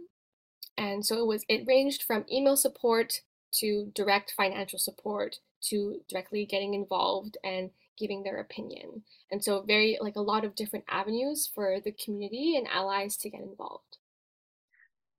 and 0.77 1.05
so 1.05 1.19
it 1.19 1.27
was 1.27 1.45
it 1.47 1.67
ranged 1.67 2.03
from 2.03 2.25
email 2.31 2.55
support 2.55 3.21
to 3.53 3.91
direct 3.93 4.33
financial 4.35 4.79
support 4.79 5.39
to 5.61 6.01
directly 6.09 6.45
getting 6.45 6.73
involved 6.73 7.37
and 7.43 7.69
giving 7.97 8.23
their 8.23 8.39
opinion. 8.39 9.03
And 9.31 9.43
so 9.43 9.61
very 9.61 9.97
like 10.01 10.15
a 10.15 10.21
lot 10.21 10.43
of 10.43 10.55
different 10.55 10.85
avenues 10.89 11.49
for 11.53 11.79
the 11.83 11.91
community 11.91 12.55
and 12.57 12.67
allies 12.67 13.15
to 13.17 13.29
get 13.29 13.41
involved. 13.41 13.97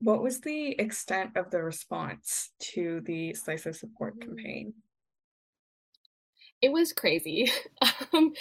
What 0.02 0.20
was 0.20 0.40
the 0.40 0.72
extent 0.80 1.36
of 1.36 1.50
the 1.52 1.62
response 1.62 2.50
to 2.72 3.02
the 3.02 3.34
Slice 3.34 3.66
of 3.66 3.76
Support 3.76 4.18
mm. 4.18 4.22
campaign? 4.22 4.74
It 6.60 6.72
was 6.72 6.92
crazy. 6.92 7.52
um, 8.12 8.32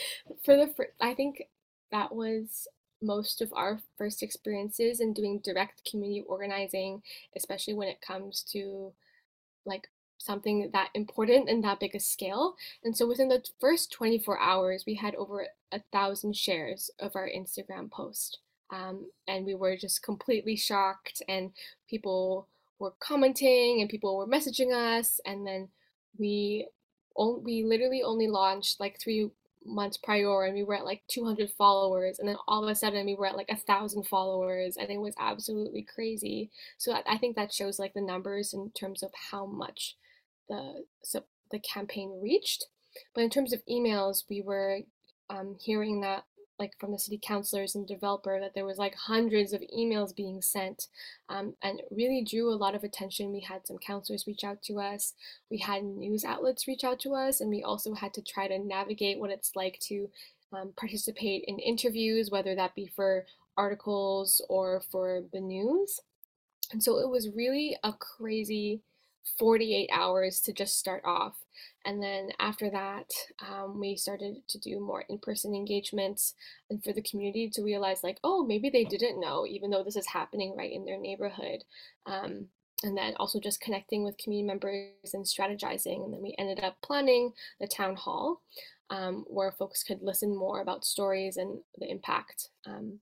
for 0.44 0.58
the 0.58 0.74
fir- 0.76 0.94
I 1.00 1.14
think 1.14 1.44
that 1.92 2.16
was 2.16 2.68
most 3.00 3.44
of 3.44 3.54
our 3.54 3.80
first 3.96 4.24
experiences 4.24 5.02
in 5.02 5.14
doing 5.14 5.40
direct 5.44 5.88
community 5.90 6.24
organizing, 6.28 7.04
especially 7.36 7.76
when 7.76 7.88
it 7.88 8.02
comes 8.02 8.42
to 8.54 8.92
like 9.66 9.88
something 10.18 10.70
that 10.74 10.90
important 10.96 11.48
and 11.48 11.64
that 11.64 11.80
big 11.80 11.94
a 11.94 12.00
scale. 12.00 12.56
And 12.84 12.98
so 12.98 13.08
within 13.08 13.28
the 13.30 13.44
first 13.60 13.92
24 13.92 14.40
hours, 14.40 14.84
we 14.88 14.96
had 14.96 15.14
over 15.14 15.46
a 15.72 15.82
thousand 15.92 16.36
shares 16.36 16.90
of 17.00 17.16
our 17.16 17.30
Instagram 17.30 17.92
post. 17.92 18.40
Um, 18.72 19.10
and 19.28 19.46
we 19.46 19.56
were 19.56 19.76
just 19.76 20.02
completely 20.04 20.56
shocked, 20.56 21.22
and 21.28 21.52
people 21.90 22.48
were 22.80 22.94
commenting 23.00 23.82
and 23.82 23.90
people 23.90 24.18
were 24.18 24.28
messaging 24.28 24.74
us. 24.74 25.20
And 25.26 25.46
then 25.46 25.70
we 26.18 26.68
we 27.18 27.64
literally 27.64 28.04
only 28.04 28.28
launched 28.28 28.80
like 28.80 29.00
three 29.00 29.30
months 29.66 29.98
prior 29.98 30.44
and 30.46 30.56
we 30.56 30.64
were 30.64 30.76
at 30.76 30.86
like 30.86 31.04
200 31.08 31.50
followers 31.52 32.18
and 32.18 32.28
then 32.28 32.38
all 32.48 32.64
of 32.64 32.70
a 32.70 32.74
sudden 32.74 33.06
we 33.06 33.16
were 33.16 33.28
at 33.28 33.38
like 33.38 33.50
a 33.50 33.56
thousand 33.56 34.04
followers 34.08 34.76
and 34.76 34.90
it 34.90 34.98
was 34.98 35.14
absolutely 35.20 35.84
crazy 35.84 36.50
so 36.78 36.94
I, 36.94 37.04
I 37.06 37.18
think 37.18 37.36
that 37.36 37.54
shows 37.54 37.78
like 37.78 37.94
the 37.94 38.02
numbers 38.02 38.54
in 38.54 38.72
terms 38.72 39.04
of 39.04 39.12
how 39.32 39.46
much 39.46 39.98
the 40.50 40.84
so 41.04 41.24
the 41.52 41.60
campaign 41.60 42.20
reached 42.24 42.66
but 43.14 43.22
in 43.24 43.30
terms 43.30 43.54
of 43.54 43.62
emails 43.70 44.24
we 44.30 44.42
were 44.42 44.80
um, 45.30 45.56
hearing 45.60 46.02
that 46.02 46.24
like 46.62 46.78
from 46.80 46.92
the 46.92 47.00
city 47.00 47.20
councilors 47.22 47.74
and 47.74 47.88
developer 47.88 48.40
that 48.40 48.54
there 48.54 48.66
was 48.66 48.78
like 48.78 48.94
hundreds 48.94 49.52
of 49.52 49.64
emails 49.76 50.16
being 50.16 50.44
sent 50.44 50.88
um, 51.28 51.56
and 51.64 51.82
really 51.90 52.24
drew 52.24 52.54
a 52.54 52.62
lot 52.64 52.76
of 52.76 52.84
attention. 52.84 53.34
We 53.34 53.40
had 53.40 53.66
some 53.66 53.80
councilors 53.80 54.28
reach 54.28 54.44
out 54.44 54.62
to 54.64 54.80
us. 54.80 55.16
We 55.50 55.58
had 55.58 55.84
news 55.84 56.24
outlets 56.24 56.68
reach 56.68 56.84
out 56.84 57.00
to 57.00 57.16
us 57.16 57.42
and 57.42 57.50
we 57.50 57.64
also 57.64 57.96
had 57.96 58.14
to 58.14 58.22
try 58.22 58.48
to 58.48 58.60
navigate 58.60 59.20
what 59.20 59.32
it's 59.32 59.56
like 59.56 59.80
to 59.88 60.08
um, 60.54 60.72
participate 60.78 61.46
in 61.48 61.58
interviews 61.58 62.30
whether 62.30 62.54
that 62.54 62.76
be 62.76 62.86
for 62.86 63.26
articles 63.58 64.40
or 64.48 64.82
for 64.92 65.24
the 65.34 65.42
news. 65.42 66.00
And 66.72 66.84
so 66.84 67.00
it 67.00 67.10
was 67.10 67.36
really 67.36 67.76
a 67.84 67.92
crazy 67.94 68.82
48 69.38 69.90
hours 69.92 70.40
to 70.42 70.54
just 70.54 70.78
start 70.78 71.04
off. 71.06 71.36
And 71.86 72.02
then 72.02 72.30
after 72.40 72.70
that, 72.70 73.12
um, 73.48 73.80
we 73.80 73.96
started 73.96 74.38
to 74.50 74.60
do 74.60 74.80
more 74.80 75.04
in 75.10 75.18
person 75.20 75.56
engagements 75.56 76.36
and 76.70 76.84
for 76.84 76.94
the 76.94 77.02
community 77.02 77.50
to 77.54 77.64
realize, 77.64 78.04
like, 78.04 78.20
oh, 78.24 78.46
maybe 78.46 78.70
they 78.70 78.84
didn't 78.84 79.20
know, 79.20 79.46
even 79.48 79.70
though 79.72 79.84
this 79.84 79.96
is 79.96 80.08
happening 80.08 80.56
right 80.56 80.72
in 80.72 80.86
their 80.86 81.00
neighborhood. 81.00 81.64
Um, 82.06 82.48
and 82.84 82.98
then 82.98 83.14
also 83.18 83.40
just 83.40 83.62
connecting 83.62 84.04
with 84.04 84.18
community 84.18 84.48
members 84.48 85.14
and 85.14 85.26
strategizing. 85.26 86.04
And 86.04 86.14
then 86.14 86.22
we 86.22 86.36
ended 86.38 86.64
up 86.64 86.78
planning 86.82 87.32
the 87.60 87.68
town 87.68 87.96
hall 87.96 88.42
um, 88.90 89.26
where 89.28 89.52
folks 89.52 89.84
could 89.84 90.02
listen 90.02 90.36
more 90.36 90.62
about 90.62 90.86
stories 90.86 91.38
and 91.38 91.60
the 91.78 91.90
impact. 91.90 92.50
Um, 92.66 93.00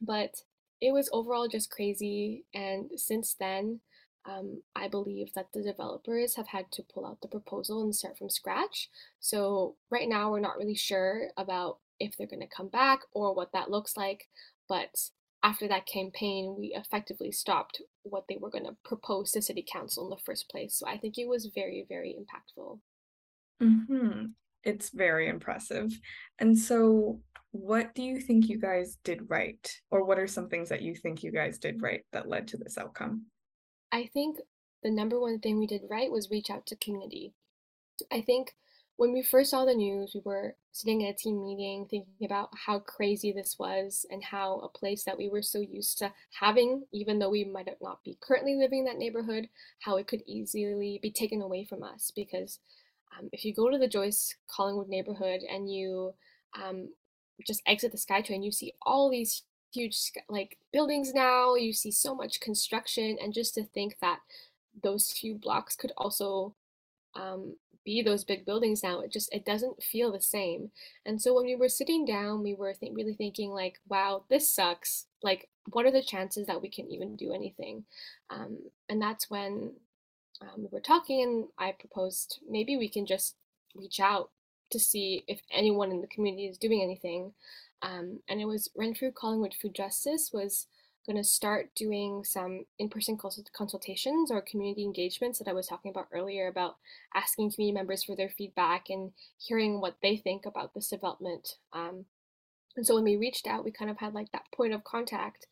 but 0.00 0.34
it 0.80 0.92
was 0.92 1.10
overall 1.12 1.48
just 1.48 1.70
crazy. 1.70 2.44
And 2.54 2.90
since 2.96 3.34
then, 3.38 3.80
um, 4.26 4.62
I 4.76 4.88
believe 4.88 5.32
that 5.34 5.48
the 5.52 5.62
developers 5.62 6.36
have 6.36 6.48
had 6.48 6.70
to 6.72 6.82
pull 6.82 7.06
out 7.06 7.20
the 7.20 7.28
proposal 7.28 7.82
and 7.82 7.94
start 7.94 8.18
from 8.18 8.30
scratch. 8.30 8.88
So 9.18 9.76
right 9.90 10.08
now 10.08 10.30
we're 10.30 10.40
not 10.40 10.58
really 10.58 10.74
sure 10.74 11.28
about 11.36 11.78
if 11.98 12.16
they're 12.16 12.26
going 12.26 12.40
to 12.40 12.46
come 12.54 12.68
back 12.68 13.00
or 13.12 13.34
what 13.34 13.52
that 13.52 13.70
looks 13.70 13.96
like. 13.96 14.28
But 14.68 15.10
after 15.42 15.66
that 15.68 15.86
campaign, 15.86 16.56
we 16.58 16.74
effectively 16.74 17.32
stopped 17.32 17.80
what 18.02 18.24
they 18.28 18.36
were 18.36 18.50
going 18.50 18.64
to 18.64 18.76
propose 18.84 19.32
to 19.32 19.42
city 19.42 19.64
council 19.70 20.04
in 20.04 20.10
the 20.10 20.22
first 20.24 20.50
place. 20.50 20.76
So 20.78 20.86
I 20.86 20.98
think 20.98 21.16
it 21.16 21.28
was 21.28 21.50
very, 21.54 21.86
very 21.88 22.14
impactful. 22.14 22.78
Mm-hmm. 23.62 24.26
It's 24.64 24.90
very 24.90 25.28
impressive. 25.28 25.98
And 26.38 26.58
so, 26.58 27.20
what 27.52 27.94
do 27.94 28.02
you 28.02 28.20
think 28.20 28.48
you 28.48 28.58
guys 28.58 28.98
did 29.02 29.28
right? 29.28 29.68
Or 29.90 30.04
what 30.04 30.18
are 30.18 30.26
some 30.26 30.48
things 30.48 30.68
that 30.68 30.82
you 30.82 30.94
think 30.94 31.22
you 31.22 31.32
guys 31.32 31.58
did 31.58 31.82
right 31.82 32.02
that 32.12 32.28
led 32.28 32.46
to 32.48 32.58
this 32.58 32.78
outcome? 32.78 33.24
I 33.92 34.06
think 34.12 34.38
the 34.82 34.90
number 34.90 35.20
one 35.20 35.40
thing 35.40 35.58
we 35.58 35.66
did 35.66 35.82
right 35.88 36.10
was 36.10 36.30
reach 36.30 36.50
out 36.50 36.66
to 36.66 36.76
community. 36.76 37.34
I 38.10 38.22
think 38.22 38.54
when 38.96 39.12
we 39.12 39.22
first 39.22 39.50
saw 39.50 39.64
the 39.64 39.74
news, 39.74 40.12
we 40.14 40.20
were 40.24 40.56
sitting 40.72 41.04
at 41.04 41.14
a 41.14 41.16
team 41.16 41.42
meeting 41.42 41.86
thinking 41.86 42.24
about 42.24 42.50
how 42.66 42.78
crazy 42.80 43.32
this 43.32 43.58
was 43.58 44.04
and 44.10 44.22
how 44.22 44.60
a 44.60 44.68
place 44.68 45.04
that 45.04 45.16
we 45.16 45.28
were 45.28 45.42
so 45.42 45.58
used 45.58 45.98
to 45.98 46.12
having, 46.38 46.84
even 46.92 47.18
though 47.18 47.30
we 47.30 47.44
might 47.44 47.68
not 47.80 48.04
be 48.04 48.18
currently 48.20 48.56
living 48.56 48.80
in 48.80 48.84
that 48.84 48.98
neighborhood, 48.98 49.48
how 49.78 49.96
it 49.96 50.06
could 50.06 50.22
easily 50.26 50.98
be 51.02 51.10
taken 51.10 51.40
away 51.40 51.64
from 51.64 51.82
us. 51.82 52.12
Because 52.14 52.58
um, 53.18 53.30
if 53.32 53.44
you 53.44 53.54
go 53.54 53.70
to 53.70 53.78
the 53.78 53.88
Joyce 53.88 54.36
Collingwood 54.48 54.88
neighborhood 54.88 55.40
and 55.50 55.72
you 55.72 56.12
um, 56.62 56.90
just 57.46 57.62
exit 57.66 57.92
the 57.92 57.98
SkyTrain, 57.98 58.44
you 58.44 58.52
see 58.52 58.74
all 58.82 59.10
these 59.10 59.44
huge 59.72 60.12
like 60.28 60.58
buildings 60.72 61.12
now 61.14 61.54
you 61.54 61.72
see 61.72 61.90
so 61.90 62.14
much 62.14 62.40
construction 62.40 63.16
and 63.22 63.32
just 63.32 63.54
to 63.54 63.64
think 63.64 63.96
that 64.00 64.20
those 64.82 65.12
few 65.12 65.34
blocks 65.34 65.76
could 65.76 65.92
also 65.96 66.54
um, 67.14 67.54
be 67.84 68.02
those 68.02 68.24
big 68.24 68.44
buildings 68.44 68.82
now 68.82 69.00
it 69.00 69.10
just 69.10 69.32
it 69.32 69.44
doesn't 69.44 69.82
feel 69.82 70.12
the 70.12 70.20
same. 70.20 70.70
And 71.06 71.20
so 71.20 71.34
when 71.34 71.46
we 71.46 71.56
were 71.56 71.68
sitting 71.68 72.04
down 72.04 72.42
we 72.42 72.54
were 72.54 72.74
th- 72.74 72.92
really 72.94 73.14
thinking 73.14 73.50
like 73.50 73.78
wow 73.88 74.24
this 74.28 74.48
sucks. 74.48 75.06
Like 75.22 75.48
what 75.70 75.86
are 75.86 75.90
the 75.90 76.02
chances 76.02 76.46
that 76.46 76.60
we 76.60 76.68
can 76.68 76.90
even 76.90 77.16
do 77.16 77.32
anything? 77.32 77.84
Um, 78.30 78.58
and 78.88 79.00
that's 79.00 79.30
when 79.30 79.72
um, 80.42 80.62
we 80.62 80.68
were 80.70 80.80
talking 80.80 81.22
and 81.22 81.44
i 81.58 81.72
proposed 81.72 82.40
maybe 82.48 82.76
we 82.76 82.88
can 82.88 83.06
just 83.06 83.36
reach 83.74 84.00
out 84.00 84.30
to 84.70 84.78
see 84.78 85.24
if 85.28 85.40
anyone 85.50 85.90
in 85.90 86.00
the 86.00 86.06
community 86.06 86.46
is 86.46 86.58
doing 86.58 86.82
anything 86.82 87.32
um, 87.82 88.20
and 88.28 88.40
it 88.40 88.44
was 88.44 88.70
Renfrew 88.76 89.12
Collingwood 89.12 89.54
Food 89.54 89.74
Justice 89.74 90.30
was 90.32 90.66
going 91.06 91.16
to 91.16 91.24
start 91.24 91.74
doing 91.74 92.24
some 92.24 92.66
in-person 92.78 93.18
consultations 93.52 94.30
or 94.30 94.42
community 94.42 94.84
engagements 94.84 95.38
that 95.38 95.48
I 95.48 95.54
was 95.54 95.66
talking 95.66 95.90
about 95.90 96.08
earlier 96.12 96.46
about 96.46 96.76
asking 97.14 97.52
community 97.52 97.74
members 97.74 98.04
for 98.04 98.14
their 98.14 98.28
feedback 98.28 98.90
and 98.90 99.12
hearing 99.38 99.80
what 99.80 99.96
they 100.02 100.16
think 100.16 100.44
about 100.44 100.74
this 100.74 100.88
development. 100.88 101.56
Um, 101.72 102.04
and 102.76 102.86
so 102.86 102.94
when 102.94 103.04
we 103.04 103.16
reached 103.16 103.46
out, 103.46 103.64
we 103.64 103.72
kind 103.72 103.90
of 103.90 103.98
had 103.98 104.14
like 104.14 104.30
that 104.32 104.44
point 104.54 104.74
of 104.74 104.84
contact 104.84 105.46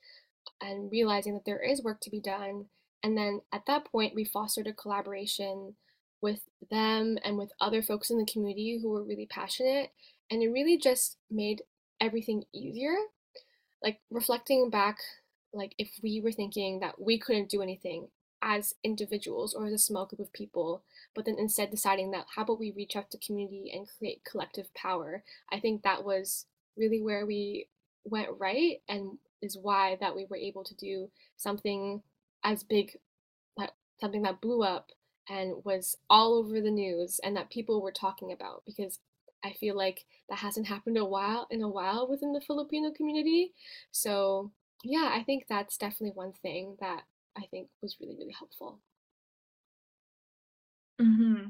and 0.61 0.93
realizing 0.93 1.35
that 1.35 1.47
there 1.47 1.63
is 1.63 1.83
work 1.83 2.01
to 2.03 2.11
be 2.11 2.21
done. 2.21 2.67
And 3.03 3.17
then 3.17 3.41
at 3.53 3.65
that 3.67 3.87
point, 3.87 4.15
we 4.15 4.25
fostered 4.25 4.67
a 4.67 4.73
collaboration 4.73 5.75
with 6.21 6.41
them 6.71 7.19
and 7.25 7.39
with 7.39 7.53
other 7.61 7.83
folks 7.83 8.11
in 8.11 8.19
the 8.19 8.27
community 8.27 8.79
who 8.81 8.91
were 8.91 9.05
really 9.05 9.27
passionate. 9.27 9.91
And 10.31 10.43
it 10.43 10.49
really 10.49 10.79
just 10.79 11.17
made 11.31 11.63
everything 12.01 12.45
easier. 12.53 12.95
Like 13.83 14.01
reflecting 14.11 14.71
back, 14.71 14.99
like 15.53 15.75
if 15.79 15.91
we 16.03 16.21
were 16.21 16.33
thinking 16.33 16.81
that 16.81 17.01
we 17.01 17.19
couldn't 17.19 17.49
do 17.49 17.63
anything 17.63 18.09
as 18.43 18.75
individuals 18.85 19.55
or 19.55 19.67
as 19.67 19.73
a 19.73 19.79
small 19.79 20.07
group 20.07 20.21
of 20.21 20.33
people, 20.33 20.83
but 21.15 21.25
then 21.25 21.37
instead 21.39 21.71
deciding 21.71 22.11
that 22.11 22.27
how 22.35 22.43
about 22.43 22.61
we 22.61 22.73
reach 22.73 22.97
out 22.97 23.11
to 23.11 23.19
community 23.19 23.71
and 23.73 23.89
create 23.99 24.25
collective 24.25 24.73
power? 24.75 25.23
I 25.51 25.61
think 25.61 25.83
that 25.83 26.05
was 26.05 26.47
really 26.77 27.01
where 27.01 27.27
we 27.27 27.69
went 28.05 28.29
right 28.39 28.79
and 28.89 29.19
is 29.43 29.59
why 29.61 29.97
that 30.01 30.15
we 30.15 30.27
were 30.29 30.37
able 30.37 30.65
to 30.65 30.75
do 30.75 31.11
something 31.37 32.03
as 32.45 32.63
big, 32.63 32.97
like 33.57 33.71
something 34.01 34.23
that 34.23 34.41
blew 34.41 34.63
up 34.63 34.91
and 35.29 35.55
was 35.65 35.97
all 36.09 36.35
over 36.35 36.61
the 36.61 36.71
news 36.71 37.21
and 37.23 37.37
that 37.37 37.51
people 37.51 37.83
were 37.83 37.93
talking 37.93 38.33
about 38.33 38.63
because 38.67 38.99
I 39.45 39.53
feel 39.53 39.77
like 39.77 40.05
that 40.29 40.39
hasn't 40.39 40.67
happened 40.67 40.99
a 40.99 41.05
while 41.05 41.47
in 41.51 41.63
a 41.63 41.69
while 41.69 42.09
within 42.09 42.33
the 42.33 42.41
Filipino 42.41 42.91
community. 42.91 43.53
So 43.93 44.53
yeah, 44.85 45.11
I 45.13 45.23
think 45.23 45.45
that's 45.49 45.77
definitely 45.77 46.13
one 46.15 46.33
thing 46.43 46.77
that 46.81 47.03
I 47.37 47.43
think 47.51 47.69
was 47.83 47.97
really, 48.01 48.17
really 48.17 48.35
helpful. 48.37 48.81
Mm-hmm. 51.01 51.47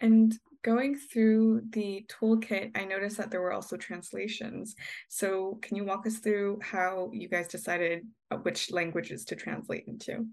And 0.00 0.34
going 0.62 0.96
through 0.96 1.62
the 1.70 2.06
toolkit, 2.08 2.76
I 2.76 2.84
noticed 2.84 3.16
that 3.18 3.30
there 3.30 3.40
were 3.40 3.52
also 3.52 3.76
translations. 3.76 4.74
So, 5.08 5.58
can 5.62 5.76
you 5.76 5.84
walk 5.84 6.06
us 6.06 6.18
through 6.18 6.60
how 6.62 7.10
you 7.12 7.28
guys 7.28 7.48
decided 7.48 8.06
uh, 8.30 8.36
which 8.36 8.70
languages 8.70 9.24
to 9.26 9.36
translate 9.36 9.84
into? 9.86 10.26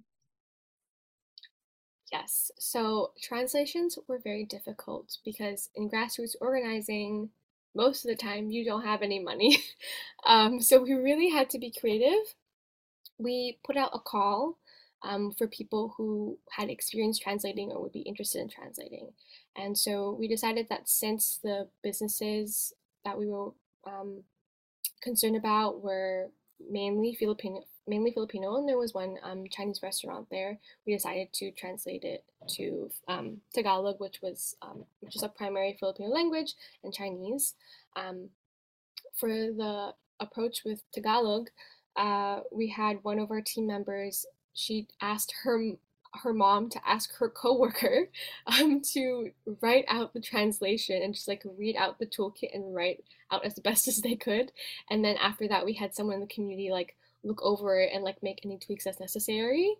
Yes, 2.11 2.51
so 2.57 3.11
translations 3.21 3.97
were 4.07 4.19
very 4.19 4.45
difficult 4.45 5.17
because 5.25 5.69
in 5.75 5.89
grassroots 5.89 6.35
organizing, 6.39 7.29
most 7.75 8.05
of 8.05 8.09
the 8.09 8.15
time 8.15 8.49
you 8.49 8.63
don't 8.63 8.85
have 8.85 9.01
any 9.01 9.19
money. 9.19 9.57
um, 10.25 10.61
so 10.61 10.81
we 10.81 10.93
really 10.93 11.29
had 11.29 11.49
to 11.51 11.59
be 11.59 11.73
creative. 11.77 12.33
We 13.17 13.59
put 13.65 13.75
out 13.77 13.91
a 13.93 13.99
call 13.99 14.57
um, 15.03 15.33
for 15.33 15.47
people 15.47 15.93
who 15.97 16.37
had 16.49 16.69
experience 16.69 17.19
translating 17.19 17.71
or 17.71 17.81
would 17.81 17.91
be 17.91 17.99
interested 18.01 18.41
in 18.41 18.49
translating. 18.49 19.11
And 19.55 19.77
so 19.77 20.15
we 20.17 20.27
decided 20.27 20.67
that 20.69 20.87
since 20.87 21.39
the 21.43 21.67
businesses 21.83 22.73
that 23.03 23.17
we 23.17 23.27
were 23.27 23.51
um, 23.85 24.23
concerned 25.01 25.35
about 25.35 25.81
were 25.81 26.29
mainly 26.69 27.15
Filipino, 27.15 27.63
mainly 27.87 28.11
Filipino, 28.11 28.55
and 28.57 28.67
there 28.67 28.77
was 28.77 28.93
one 28.93 29.17
um, 29.23 29.45
Chinese 29.49 29.81
restaurant 29.81 30.27
there. 30.29 30.59
We 30.85 30.93
decided 30.93 31.33
to 31.33 31.51
translate 31.51 32.03
it 32.03 32.23
to 32.55 32.89
um, 33.07 33.37
Tagalog, 33.53 33.99
which 33.99 34.21
was 34.21 34.55
um, 34.61 34.85
which 34.99 35.15
is 35.15 35.23
a 35.23 35.29
primary 35.29 35.77
Filipino 35.79 36.09
language, 36.09 36.55
and 36.83 36.93
Chinese. 36.93 37.55
Um, 37.95 38.29
for 39.15 39.29
the 39.29 39.93
approach 40.19 40.61
with 40.65 40.83
Tagalog, 40.91 41.49
uh, 41.95 42.41
we 42.51 42.69
had 42.69 43.03
one 43.03 43.19
of 43.19 43.31
our 43.31 43.41
team 43.41 43.67
members. 43.67 44.25
She 44.53 44.87
asked 45.01 45.33
her 45.43 45.77
her 46.23 46.33
mom 46.33 46.69
to 46.69 46.87
ask 46.87 47.13
her 47.17 47.29
coworker 47.29 48.09
um, 48.47 48.81
to 48.81 49.31
write 49.61 49.85
out 49.87 50.13
the 50.13 50.21
translation 50.21 51.01
and 51.01 51.13
just 51.13 51.27
like 51.27 51.43
read 51.57 51.75
out 51.75 51.99
the 51.99 52.05
toolkit 52.05 52.53
and 52.53 52.73
write 52.73 53.03
out 53.31 53.45
as 53.45 53.59
best 53.59 53.87
as 53.87 54.01
they 54.01 54.15
could. 54.15 54.51
And 54.89 55.03
then 55.03 55.17
after 55.17 55.47
that, 55.47 55.65
we 55.65 55.73
had 55.73 55.93
someone 55.93 56.15
in 56.15 56.21
the 56.21 56.27
community 56.27 56.71
like 56.71 56.95
look 57.23 57.41
over 57.41 57.79
it 57.79 57.91
and 57.93 58.03
like 58.03 58.21
make 58.23 58.39
any 58.43 58.57
tweaks 58.57 58.87
as 58.87 58.99
necessary. 58.99 59.75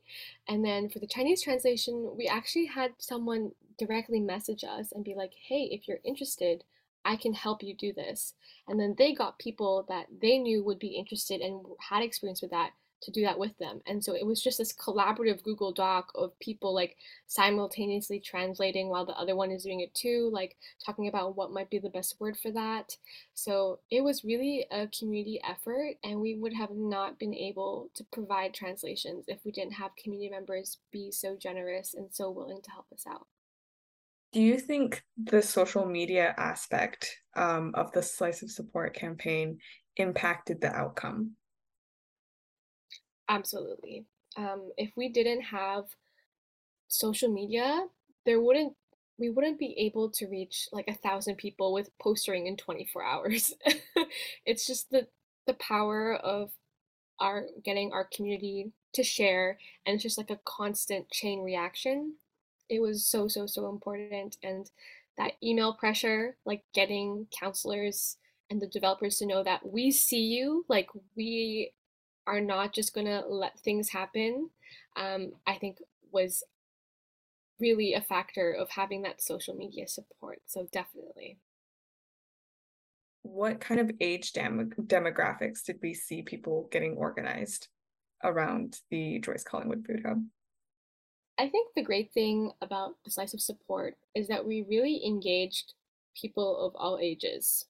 And 0.48 0.64
then 0.64 0.90
for 0.90 1.00
the 1.00 1.08
Chinese 1.08 1.42
translation, 1.42 2.12
we 2.18 2.28
actually 2.28 2.66
had 2.66 2.92
someone 2.98 3.52
directly 3.78 4.20
message 4.20 4.64
us 4.64 4.92
and 4.92 5.04
be 5.04 5.16
like, 5.16 5.34
hey, 5.48 5.70
if 5.72 5.88
you're 5.88 6.00
interested, 6.04 6.64
I 7.06 7.16
can 7.16 7.34
help 7.34 7.64
you 7.64 7.74
do 7.74 7.94
this. 7.94 8.34
And 8.68 8.80
then 8.80 8.96
they 8.98 9.14
got 9.14 9.40
people 9.40 9.86
that 9.88 10.08
they 10.22 10.38
knew 10.38 10.64
would 10.64 10.80
be 10.80 10.88
interested 10.88 11.42
and 11.42 11.66
had 11.90 12.04
experience 12.04 12.42
with 12.42 12.52
that 12.52 12.72
to 13.02 13.12
do 13.12 13.22
that 13.22 13.38
with 13.38 13.58
them. 13.58 13.82
And 13.86 14.04
so 14.04 14.16
it 14.16 14.26
was 14.26 14.42
just 14.42 14.58
this 14.58 14.74
collaborative 14.74 15.44
Google 15.44 15.72
Doc 15.72 16.12
of 16.16 16.38
people 16.40 16.74
like 16.74 16.98
simultaneously 17.28 18.20
translating 18.20 18.90
while 18.90 19.06
the 19.06 19.18
other 19.18 19.36
one 19.36 19.52
is 19.52 19.64
doing 19.64 19.82
it 19.82 19.94
too, 19.94 20.30
like 20.34 20.56
talking 20.86 21.08
about 21.08 21.36
what 21.36 21.52
might 21.52 21.70
be 21.70 21.80
the 21.80 21.90
best 21.90 22.20
word 22.20 22.38
for 22.38 22.52
that. 22.52 22.96
So 23.34 23.80
it 23.92 24.04
was 24.04 24.24
really 24.24 24.66
a 24.72 24.88
community 24.88 25.40
effort, 25.48 25.96
and 26.04 26.20
we 26.20 26.36
would 26.36 26.54
have 26.54 26.72
not 26.72 27.20
been 27.20 27.34
able 27.34 27.90
to 27.96 28.04
provide 28.12 28.54
translations 28.54 29.26
if 29.28 29.40
we 29.46 29.52
didn't 29.52 29.74
have 29.74 29.92
community 30.02 30.30
members 30.30 30.78
be 30.92 31.12
so 31.12 31.38
generous 31.40 31.94
and 31.94 32.08
so 32.12 32.32
willing 32.32 32.62
to 32.64 32.72
help 32.72 32.88
us 32.94 33.06
out. 33.08 33.28
Do 34.34 34.42
you 34.42 34.60
think 34.60 35.04
the 35.18 35.42
social 35.42 35.86
media 35.86 36.34
aspect 36.38 37.18
um, 37.36 37.72
of 37.76 37.92
the 37.94 38.04
Slice 38.04 38.42
of 38.42 38.52
Support 38.52 38.94
campaign 38.94 39.60
impacted 39.96 40.60
the 40.62 40.72
outcome? 40.74 41.32
Absolutely. 43.30 44.06
Um, 44.36 44.72
if 44.78 44.92
we 44.96 45.10
didn't 45.10 45.42
have 45.42 45.86
social 46.88 47.30
media, 47.32 47.86
there 48.26 48.42
wouldn't 48.42 48.74
we 49.20 49.30
wouldn't 49.32 49.58
be 49.58 49.74
able 49.80 50.12
to 50.12 50.28
reach 50.28 50.70
like 50.72 50.88
a 50.88 50.94
thousand 50.94 51.38
people 51.38 51.74
with 51.74 51.90
postering 52.00 52.48
in 52.48 52.56
24 52.56 53.04
hours. 53.06 53.54
it's 54.46 54.68
just 54.68 54.90
the 54.92 55.08
the 55.48 55.56
power 55.56 56.16
of 56.16 56.52
our 57.20 57.46
getting 57.64 57.92
our 57.94 58.08
community 58.16 58.72
to 58.94 59.04
share 59.04 59.58
and 59.86 59.96
it's 59.96 60.04
just 60.04 60.18
like 60.18 60.30
a 60.32 60.40
constant 60.46 61.10
chain 61.12 61.42
reaction. 61.44 62.16
It 62.70 62.82
was 62.82 63.06
so 63.06 63.28
so 63.28 63.48
so 63.48 63.70
important 63.70 64.38
and 64.44 64.70
that 65.18 65.34
email 65.44 65.74
pressure, 65.74 66.38
like 66.46 66.64
getting 66.74 67.28
councilors 67.38 68.18
and 68.50 68.62
the 68.62 68.68
developers 68.68 69.18
to 69.18 69.26
know 69.26 69.44
that 69.44 69.66
we 69.68 69.92
see 69.92 70.22
you, 70.22 70.66
like 70.70 70.90
we 71.16 71.72
are 72.28 72.42
not 72.42 72.74
just 72.74 72.94
going 72.94 73.08
to 73.08 73.24
let 73.28 73.60
things 73.62 73.90
happen, 73.90 74.50
um, 74.98 75.32
I 75.48 75.56
think 75.56 75.78
was 76.12 76.44
really 77.60 77.94
a 77.94 78.02
factor 78.02 78.52
of 78.52 78.70
having 78.70 79.02
that 79.04 79.22
social 79.22 79.56
media 79.56 79.88
support. 79.88 80.40
So 80.46 80.68
definitely. 80.72 81.40
What 83.24 83.60
kind 83.60 83.80
of 83.80 83.92
age 84.00 84.34
dem- 84.34 84.74
demographics 84.78 85.64
did 85.64 85.80
we 85.82 85.94
see 85.94 86.22
people 86.22 86.70
getting 86.72 86.94
organized 86.94 87.68
around 88.24 88.80
the 88.92 89.20
Joyce 89.20 89.44
Collingwood 89.44 89.86
Food 89.86 90.04
Hub? 90.06 90.24
I 91.40 91.50
think 91.50 91.70
the 91.76 91.84
great 91.84 92.12
thing 92.14 92.52
about 92.62 92.96
the 93.06 93.12
Slice 93.12 93.34
of 93.34 93.42
Support 93.42 93.96
is 94.16 94.28
that 94.28 94.46
we 94.46 94.66
really 94.68 95.06
engaged 95.06 95.74
people 96.20 96.66
of 96.66 96.74
all 96.76 96.98
ages. 97.00 97.66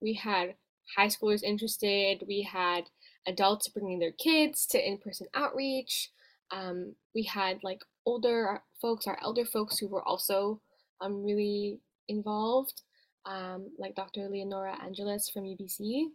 We 0.00 0.12
had 0.14 0.54
high 0.94 1.06
schoolers 1.08 1.42
interested, 1.42 2.24
we 2.26 2.42
had 2.42 2.84
adults 3.26 3.68
bringing 3.68 3.98
their 3.98 4.12
kids 4.12 4.66
to 4.66 4.86
in-person 4.86 5.26
outreach. 5.34 6.10
Um, 6.50 6.94
we 7.14 7.24
had 7.24 7.64
like 7.64 7.80
older 8.04 8.62
folks, 8.80 9.06
our 9.06 9.18
elder 9.22 9.44
folks 9.44 9.78
who 9.78 9.88
were 9.88 10.06
also 10.06 10.60
um, 11.00 11.24
really 11.24 11.80
involved, 12.08 12.82
um, 13.24 13.70
like 13.78 13.94
Dr. 13.94 14.28
Leonora 14.28 14.78
Angeles 14.82 15.28
from 15.28 15.44
UBC. 15.44 16.06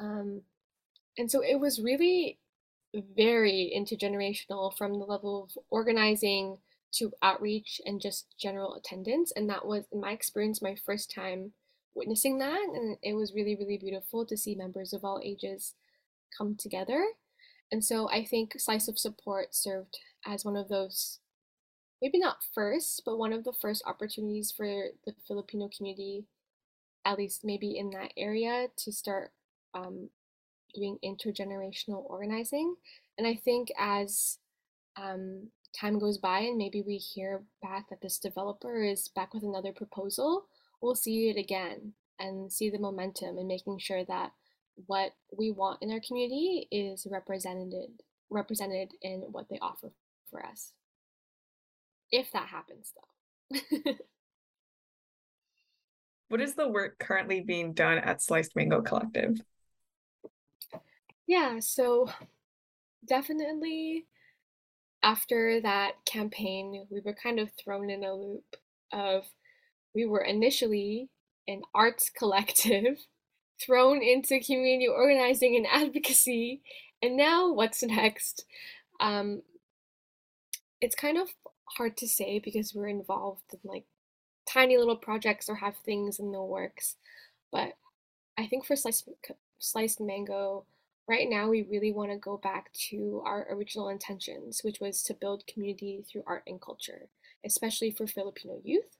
Um, 0.00 0.42
and 1.16 1.30
so 1.30 1.42
it 1.42 1.58
was 1.58 1.80
really 1.80 2.38
very 2.94 3.72
intergenerational 3.76 4.76
from 4.76 4.98
the 4.98 5.04
level 5.04 5.44
of 5.44 5.62
organizing 5.70 6.58
to 6.90 7.12
outreach 7.22 7.80
and 7.84 8.00
just 8.00 8.26
general 8.40 8.74
attendance. 8.74 9.32
And 9.36 9.48
that 9.50 9.66
was, 9.66 9.84
in 9.92 10.00
my 10.00 10.12
experience, 10.12 10.62
my 10.62 10.74
first 10.86 11.12
time 11.14 11.52
witnessing 11.98 12.38
that. 12.38 12.60
And 12.60 12.96
it 13.02 13.14
was 13.14 13.34
really, 13.34 13.56
really 13.56 13.78
beautiful 13.78 14.24
to 14.26 14.36
see 14.36 14.54
members 14.54 14.92
of 14.92 15.04
all 15.04 15.20
ages 15.22 15.74
come 16.36 16.54
together. 16.56 17.04
And 17.70 17.84
so 17.84 18.08
I 18.10 18.24
think 18.24 18.54
Slice 18.58 18.88
of 18.88 18.98
Support 18.98 19.54
served 19.54 19.98
as 20.26 20.44
one 20.44 20.56
of 20.56 20.68
those, 20.68 21.18
maybe 22.00 22.18
not 22.18 22.38
first, 22.54 23.02
but 23.04 23.18
one 23.18 23.32
of 23.32 23.44
the 23.44 23.52
first 23.52 23.82
opportunities 23.86 24.50
for 24.50 24.66
the 25.04 25.14
Filipino 25.26 25.68
community, 25.76 26.24
at 27.04 27.18
least 27.18 27.44
maybe 27.44 27.76
in 27.76 27.90
that 27.90 28.12
area, 28.16 28.68
to 28.76 28.92
start 28.92 29.32
um, 29.74 30.08
doing 30.74 30.98
intergenerational 31.04 32.04
organizing. 32.08 32.76
And 33.18 33.26
I 33.26 33.34
think 33.34 33.68
as 33.78 34.38
um, 34.96 35.48
time 35.78 35.98
goes 35.98 36.18
by 36.18 36.40
and 36.40 36.56
maybe 36.56 36.82
we 36.82 36.96
hear 36.96 37.42
back 37.62 37.90
that 37.90 38.00
this 38.00 38.18
developer 38.18 38.82
is 38.82 39.08
back 39.08 39.34
with 39.34 39.42
another 39.42 39.72
proposal, 39.72 40.46
we'll 40.80 40.94
see 40.94 41.28
it 41.28 41.38
again 41.38 41.92
and 42.18 42.52
see 42.52 42.70
the 42.70 42.78
momentum 42.78 43.38
and 43.38 43.48
making 43.48 43.78
sure 43.78 44.04
that 44.04 44.32
what 44.86 45.12
we 45.36 45.50
want 45.50 45.82
in 45.82 45.90
our 45.90 46.00
community 46.06 46.68
is 46.70 47.06
represented 47.10 47.90
represented 48.30 48.90
in 49.02 49.20
what 49.32 49.46
they 49.48 49.58
offer 49.60 49.90
for 50.30 50.44
us. 50.44 50.72
If 52.10 52.30
that 52.32 52.48
happens 52.48 52.92
though. 52.94 53.92
what 56.28 56.40
is 56.40 56.54
the 56.54 56.68
work 56.68 56.98
currently 56.98 57.40
being 57.40 57.72
done 57.72 57.98
at 57.98 58.22
Sliced 58.22 58.54
Mango 58.54 58.82
Collective? 58.82 59.40
Yeah, 61.26 61.58
so 61.60 62.08
definitely 63.06 64.06
after 65.02 65.60
that 65.60 65.92
campaign, 66.04 66.86
we 66.90 67.00
were 67.04 67.14
kind 67.14 67.38
of 67.38 67.50
thrown 67.52 67.90
in 67.90 68.04
a 68.04 68.14
loop 68.14 68.56
of 68.92 69.24
we 69.94 70.06
were 70.06 70.22
initially 70.22 71.08
an 71.46 71.62
arts 71.74 72.10
collective 72.16 73.06
thrown 73.60 74.02
into 74.02 74.40
community 74.40 74.86
organizing 74.86 75.56
and 75.56 75.66
advocacy. 75.70 76.62
And 77.02 77.16
now, 77.16 77.52
what's 77.52 77.82
next? 77.82 78.44
Um, 79.00 79.42
it's 80.80 80.94
kind 80.94 81.18
of 81.18 81.28
hard 81.76 81.96
to 81.98 82.08
say 82.08 82.38
because 82.38 82.74
we're 82.74 82.88
involved 82.88 83.42
in 83.52 83.58
like 83.64 83.84
tiny 84.48 84.76
little 84.78 84.96
projects 84.96 85.48
or 85.48 85.56
have 85.56 85.76
things 85.76 86.18
in 86.18 86.32
the 86.32 86.42
works. 86.42 86.96
But 87.52 87.72
I 88.38 88.46
think 88.46 88.64
for 88.64 88.76
sliced, 88.76 89.08
sliced 89.58 90.00
mango, 90.00 90.64
right 91.08 91.28
now 91.28 91.48
we 91.48 91.62
really 91.62 91.92
want 91.92 92.10
to 92.12 92.16
go 92.16 92.36
back 92.36 92.72
to 92.90 93.22
our 93.24 93.46
original 93.50 93.88
intentions, 93.88 94.60
which 94.62 94.80
was 94.80 95.02
to 95.04 95.14
build 95.14 95.46
community 95.46 96.04
through 96.10 96.24
art 96.26 96.44
and 96.46 96.60
culture, 96.60 97.08
especially 97.44 97.90
for 97.90 98.06
Filipino 98.06 98.60
youth. 98.62 98.97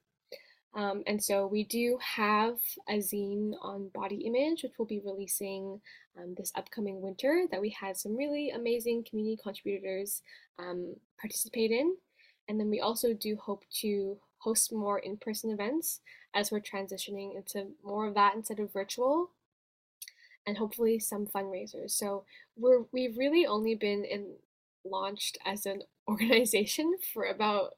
Um, 0.74 1.02
and 1.07 1.22
so 1.22 1.46
we 1.46 1.64
do 1.64 1.98
have 2.00 2.59
a 2.88 2.98
zine 2.98 3.52
on 3.62 3.90
body 3.94 4.26
image, 4.26 4.62
which 4.62 4.72
we'll 4.78 4.87
be 4.87 5.00
releasing 5.04 5.81
um, 6.18 6.35
this 6.37 6.52
upcoming 6.54 7.00
winter 7.00 7.44
that 7.50 7.61
we 7.61 7.70
had 7.70 7.96
some 7.96 8.16
really 8.16 8.50
amazing 8.50 9.04
community 9.09 9.38
contributors 9.42 10.22
um, 10.59 10.94
participate 11.20 11.70
in. 11.70 11.96
And 12.48 12.61
then 12.61 12.70
we 12.70 12.81
also 12.81 13.12
do 13.12 13.37
hope 13.37 13.64
to 13.81 14.18
host 14.38 14.72
more 14.72 14.98
in-person 15.00 15.50
events 15.50 16.00
as 16.35 16.50
we're 16.50 16.61
transitioning 16.61 17.37
into 17.37 17.68
more 17.83 18.07
of 18.07 18.14
that 18.14 18.35
instead 18.35 18.61
of 18.61 18.72
virtual 18.72 19.31
and 20.46 20.57
hopefully 20.57 20.98
some 20.98 21.26
fundraisers. 21.26 21.90
So 21.90 22.24
we're 22.57 22.85
we've 22.92 23.18
really 23.18 23.46
only 23.46 23.74
been 23.74 24.04
in 24.04 24.35
launched 24.85 25.38
as 25.44 25.66
an 25.66 25.83
organization 26.09 26.96
for 27.12 27.24
about 27.24 27.74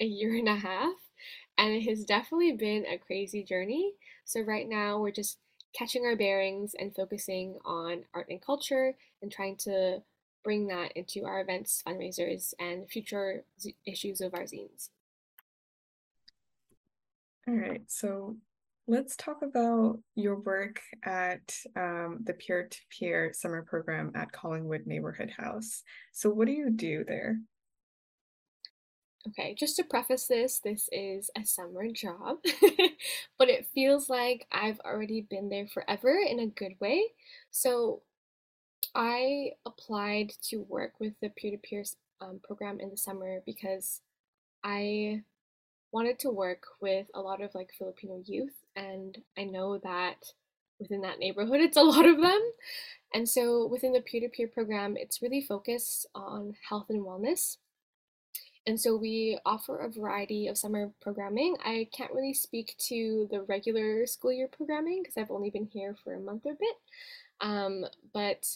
a 0.00 0.04
year 0.04 0.36
and 0.36 0.48
a 0.48 0.54
half 0.54 0.94
and 1.58 1.72
it 1.72 1.82
has 1.82 2.04
definitely 2.04 2.52
been 2.52 2.84
a 2.86 2.98
crazy 2.98 3.42
journey. 3.42 3.92
So 4.24 4.40
right 4.40 4.68
now 4.68 4.98
we're 4.98 5.10
just 5.12 5.38
catching 5.74 6.04
our 6.04 6.16
bearings 6.16 6.74
and 6.78 6.94
focusing 6.94 7.58
on 7.64 8.04
art 8.14 8.26
and 8.28 8.40
culture 8.40 8.94
and 9.22 9.32
trying 9.32 9.56
to 9.56 10.02
bring 10.44 10.66
that 10.68 10.92
into 10.96 11.24
our 11.24 11.40
events, 11.40 11.82
fundraisers, 11.86 12.52
and 12.58 12.88
future 12.90 13.44
z- 13.60 13.76
issues 13.86 14.20
of 14.20 14.34
our 14.34 14.42
zines. 14.42 14.90
All 17.48 17.54
right, 17.54 17.82
so 17.88 18.36
let's 18.86 19.16
talk 19.16 19.42
about 19.42 19.98
your 20.14 20.38
work 20.40 20.80
at 21.04 21.56
um, 21.76 22.20
the 22.24 22.34
peer 22.34 22.68
to 22.68 22.78
peer 22.90 23.32
summer 23.32 23.62
program 23.62 24.12
at 24.14 24.32
Collingwood 24.32 24.86
Neighborhood 24.86 25.30
House. 25.36 25.82
So, 26.12 26.30
what 26.30 26.46
do 26.46 26.52
you 26.52 26.70
do 26.70 27.04
there? 27.06 27.38
Okay, 29.28 29.54
just 29.54 29.76
to 29.76 29.84
preface 29.84 30.26
this, 30.26 30.58
this 30.58 30.88
is 30.90 31.30
a 31.36 31.44
summer 31.44 31.86
job, 31.92 32.38
but 33.38 33.48
it 33.48 33.68
feels 33.72 34.08
like 34.10 34.46
I've 34.50 34.80
already 34.80 35.20
been 35.20 35.48
there 35.48 35.68
forever 35.68 36.18
in 36.18 36.40
a 36.40 36.46
good 36.46 36.72
way. 36.80 37.04
So 37.52 38.02
I 38.94 39.52
applied 39.64 40.32
to 40.48 40.58
work 40.68 40.94
with 40.98 41.14
the 41.20 41.28
peer 41.30 41.52
to 41.52 41.56
peer 41.58 41.84
program 42.42 42.80
in 42.80 42.90
the 42.90 42.96
summer 42.96 43.42
because 43.46 44.00
I 44.64 45.22
wanted 45.92 46.18
to 46.20 46.30
work 46.30 46.64
with 46.80 47.06
a 47.14 47.20
lot 47.20 47.42
of 47.42 47.54
like 47.54 47.70
Filipino 47.78 48.22
youth, 48.24 48.54
and 48.76 49.18
I 49.38 49.44
know 49.44 49.78
that 49.78 50.32
within 50.80 51.02
that 51.02 51.18
neighborhood, 51.20 51.60
it's 51.60 51.76
a 51.76 51.82
lot 51.82 52.06
of 52.06 52.20
them. 52.20 52.42
And 53.14 53.28
so 53.28 53.66
within 53.66 53.92
the 53.92 54.00
peer 54.00 54.20
to 54.22 54.28
peer 54.28 54.48
program, 54.48 54.96
it's 54.96 55.22
really 55.22 55.42
focused 55.42 56.06
on 56.14 56.56
health 56.68 56.86
and 56.90 57.02
wellness. 57.02 57.58
And 58.66 58.80
so 58.80 58.96
we 58.96 59.38
offer 59.44 59.78
a 59.78 59.90
variety 59.90 60.46
of 60.46 60.56
summer 60.56 60.90
programming. 61.00 61.56
I 61.64 61.88
can't 61.92 62.12
really 62.12 62.34
speak 62.34 62.76
to 62.86 63.26
the 63.30 63.42
regular 63.42 64.06
school 64.06 64.32
year 64.32 64.48
programming 64.48 65.02
because 65.02 65.16
I've 65.16 65.32
only 65.32 65.50
been 65.50 65.66
here 65.66 65.96
for 66.04 66.14
a 66.14 66.20
month 66.20 66.46
or 66.46 66.54
bit. 66.54 66.76
Um, 67.40 67.84
but 68.14 68.46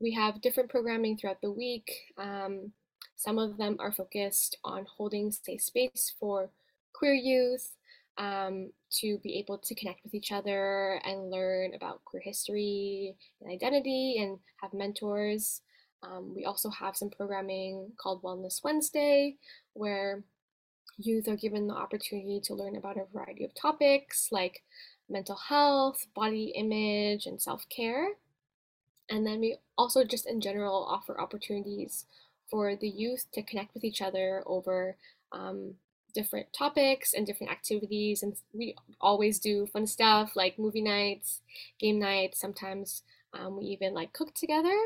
we 0.00 0.12
have 0.12 0.40
different 0.40 0.70
programming 0.70 1.16
throughout 1.16 1.40
the 1.40 1.50
week. 1.50 1.90
Um, 2.16 2.72
some 3.16 3.38
of 3.38 3.56
them 3.56 3.76
are 3.80 3.92
focused 3.92 4.58
on 4.64 4.86
holding 4.96 5.32
safe 5.32 5.62
space 5.62 6.12
for 6.20 6.50
queer 6.92 7.14
youth 7.14 7.72
um, 8.18 8.70
to 9.00 9.18
be 9.18 9.38
able 9.38 9.58
to 9.58 9.74
connect 9.74 10.04
with 10.04 10.14
each 10.14 10.30
other 10.30 11.00
and 11.04 11.30
learn 11.30 11.74
about 11.74 12.04
queer 12.04 12.22
history 12.22 13.16
and 13.40 13.50
identity 13.50 14.18
and 14.20 14.38
have 14.62 14.72
mentors. 14.72 15.62
Um, 16.04 16.34
we 16.34 16.44
also 16.44 16.70
have 16.70 16.96
some 16.96 17.10
programming 17.10 17.92
called 17.96 18.22
Wellness 18.22 18.62
Wednesday, 18.62 19.36
where 19.72 20.24
youth 20.98 21.28
are 21.28 21.36
given 21.36 21.66
the 21.66 21.74
opportunity 21.74 22.40
to 22.44 22.54
learn 22.54 22.76
about 22.76 22.96
a 22.96 23.04
variety 23.12 23.44
of 23.44 23.54
topics 23.54 24.28
like 24.30 24.62
mental 25.08 25.36
health, 25.36 26.06
body 26.14 26.52
image, 26.56 27.26
and 27.26 27.40
self 27.40 27.68
care. 27.68 28.08
And 29.10 29.26
then 29.26 29.40
we 29.40 29.56
also, 29.76 30.04
just 30.04 30.26
in 30.26 30.40
general, 30.40 30.86
offer 30.88 31.20
opportunities 31.20 32.06
for 32.50 32.76
the 32.76 32.88
youth 32.88 33.26
to 33.32 33.42
connect 33.42 33.74
with 33.74 33.84
each 33.84 34.00
other 34.00 34.42
over 34.46 34.96
um, 35.32 35.74
different 36.14 36.52
topics 36.52 37.12
and 37.12 37.26
different 37.26 37.52
activities. 37.52 38.22
And 38.22 38.34
we 38.52 38.76
always 39.00 39.38
do 39.38 39.66
fun 39.66 39.86
stuff 39.86 40.36
like 40.36 40.58
movie 40.58 40.82
nights, 40.82 41.40
game 41.78 41.98
nights, 41.98 42.40
sometimes 42.40 43.02
um, 43.38 43.58
we 43.58 43.64
even 43.66 43.94
like 43.94 44.12
cook 44.12 44.34
together. 44.34 44.76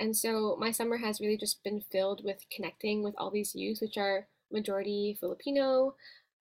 And 0.00 0.16
so 0.16 0.56
my 0.58 0.70
summer 0.70 0.96
has 0.96 1.20
really 1.20 1.36
just 1.36 1.62
been 1.62 1.82
filled 1.92 2.24
with 2.24 2.44
connecting 2.54 3.02
with 3.02 3.14
all 3.18 3.30
these 3.30 3.54
youth, 3.54 3.78
which 3.80 3.96
are 3.96 4.26
majority 4.50 5.16
Filipino, 5.18 5.94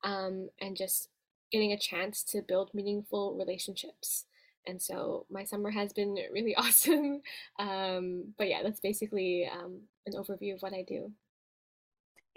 um, 0.04 0.50
and 0.60 0.76
just 0.76 1.10
getting 1.52 1.72
a 1.74 1.78
chance 1.78 2.24
to 2.24 2.42
build 2.42 2.74
meaningful 2.74 3.36
relationships. 3.38 4.26
And 4.68 4.82
so 4.82 5.26
my 5.30 5.44
summer 5.44 5.72
has 5.72 5.94
been 5.94 6.16
really 6.32 6.56
awesome. 6.56 7.22
Um, 7.60 8.34
but 8.38 8.48
yeah, 8.48 8.64
that's 8.64 8.80
basically 8.80 9.50
um, 9.52 9.82
an 10.06 10.14
overview 10.14 10.56
of 10.56 10.62
what 10.62 10.74
I 10.74 10.84
do. 10.88 11.12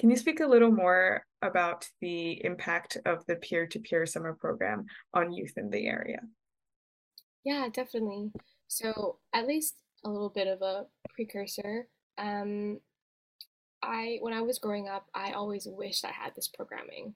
Can 0.00 0.10
you 0.10 0.16
speak 0.16 0.40
a 0.40 0.46
little 0.46 0.72
more 0.72 1.24
about 1.40 1.88
the 2.00 2.44
impact 2.44 2.98
of 3.06 3.24
the 3.26 3.36
peer 3.36 3.66
to 3.68 3.78
peer 3.78 4.06
summer 4.06 4.34
program 4.34 4.86
on 5.12 5.32
youth 5.32 5.52
in 5.56 5.70
the 5.70 5.86
area? 5.86 6.18
Yeah, 7.44 7.68
definitely. 7.72 8.32
So, 8.74 9.18
at 9.32 9.46
least 9.46 9.76
a 10.04 10.10
little 10.10 10.30
bit 10.30 10.48
of 10.48 10.60
a 10.62 10.86
precursor. 11.14 11.86
Um, 12.18 12.80
I 13.84 14.18
when 14.20 14.34
I 14.34 14.40
was 14.40 14.58
growing 14.58 14.88
up, 14.88 15.06
I 15.14 15.32
always 15.32 15.68
wished 15.70 16.04
I 16.04 16.10
had 16.10 16.34
this 16.34 16.48
programming. 16.48 17.14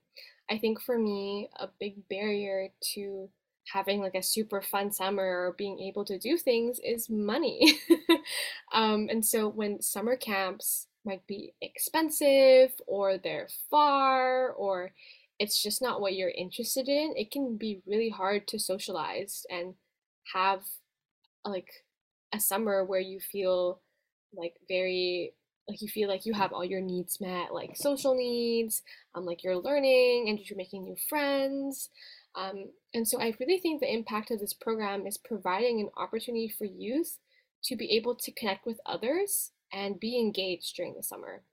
I 0.49 0.57
think 0.57 0.81
for 0.81 0.97
me, 0.97 1.49
a 1.57 1.67
big 1.77 2.07
barrier 2.07 2.69
to 2.93 3.29
having 3.73 3.99
like 3.99 4.15
a 4.15 4.23
super 4.23 4.61
fun 4.61 4.93
summer 4.93 5.23
or 5.23 5.55
being 5.57 5.79
able 5.79 6.05
to 6.05 6.17
do 6.17 6.37
things 6.37 6.79
is 6.81 7.09
money. 7.09 7.77
um, 8.73 9.09
and 9.11 9.25
so 9.25 9.49
when 9.49 9.81
summer 9.81 10.15
camps 10.15 10.87
might 11.03 11.27
be 11.27 11.53
expensive 11.61 12.71
or 12.87 13.17
they're 13.17 13.49
far 13.69 14.51
or 14.51 14.91
it's 15.39 15.61
just 15.61 15.81
not 15.81 15.99
what 15.99 16.15
you're 16.15 16.29
interested 16.29 16.87
in, 16.87 17.13
it 17.17 17.31
can 17.31 17.57
be 17.57 17.81
really 17.85 18.09
hard 18.09 18.47
to 18.47 18.59
socialize 18.59 19.45
and 19.49 19.75
have 20.33 20.61
like 21.49 21.69
a 22.33 22.39
summer 22.39 22.83
where 22.83 22.99
you 22.99 23.19
feel 23.19 23.81
like 24.35 24.55
very 24.67 25.33
like 25.67 25.81
you 25.81 25.87
feel 25.87 26.09
like 26.09 26.25
you 26.25 26.33
have 26.33 26.51
all 26.51 26.65
your 26.65 26.81
needs 26.81 27.19
met 27.21 27.53
like 27.53 27.75
social 27.75 28.15
needs 28.15 28.81
um 29.15 29.25
like 29.25 29.43
you're 29.43 29.57
learning 29.57 30.29
and 30.29 30.39
you're 30.39 30.57
making 30.57 30.83
new 30.83 30.95
friends 31.09 31.89
um, 32.35 32.65
and 32.93 33.07
so 33.07 33.19
i 33.19 33.33
really 33.39 33.59
think 33.59 33.79
the 33.79 33.91
impact 33.91 34.31
of 34.31 34.39
this 34.39 34.53
program 34.53 35.07
is 35.07 35.17
providing 35.17 35.79
an 35.79 35.89
opportunity 35.97 36.47
for 36.47 36.65
youth 36.65 37.17
to 37.63 37.75
be 37.75 37.91
able 37.91 38.15
to 38.15 38.31
connect 38.31 38.65
with 38.65 38.79
others 38.85 39.51
and 39.71 39.99
be 39.99 40.17
engaged 40.19 40.75
during 40.75 40.95
the 40.95 41.03
summer. 41.03 41.43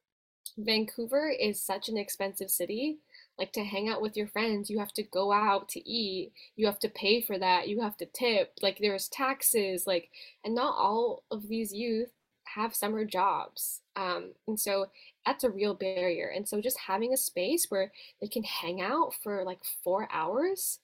Vancouver 0.59 1.29
is 1.29 1.63
such 1.63 1.89
an 1.89 1.97
expensive 1.97 2.51
city 2.51 2.99
like 3.39 3.53
to 3.53 3.65
hang 3.65 3.89
out 3.89 4.01
with 4.01 4.17
your 4.17 4.27
friends 4.29 4.71
you 4.71 4.79
have 4.79 4.93
to 4.93 5.03
go 5.03 5.33
out 5.33 5.69
to 5.69 5.89
eat 5.89 6.33
you 6.57 6.67
have 6.67 6.79
to 6.79 6.89
pay 6.89 7.21
for 7.21 7.39
that 7.39 7.69
you 7.69 7.81
have 7.81 7.97
to 7.97 8.07
tip 8.07 8.53
like 8.63 8.79
there's 8.79 9.09
taxes 9.09 9.87
like 9.87 10.11
and 10.45 10.55
not 10.55 10.75
all 10.77 11.23
of 11.31 11.49
these 11.49 11.73
youth 11.73 12.11
have 12.45 12.75
summer 12.75 13.05
jobs 13.05 13.83
um, 13.97 14.33
and 14.47 14.59
so 14.59 14.87
that's 15.25 15.45
a 15.45 15.51
real 15.51 15.75
barrier 15.75 16.33
and 16.35 16.49
so 16.49 16.61
just 16.61 16.79
having 16.79 17.13
a 17.13 17.17
space 17.17 17.67
where 17.69 17.93
they 18.21 18.29
can 18.29 18.45
hang 18.45 18.81
out 18.81 19.13
for 19.23 19.45
like 19.45 19.61
four 19.83 20.09
hours 20.13 20.79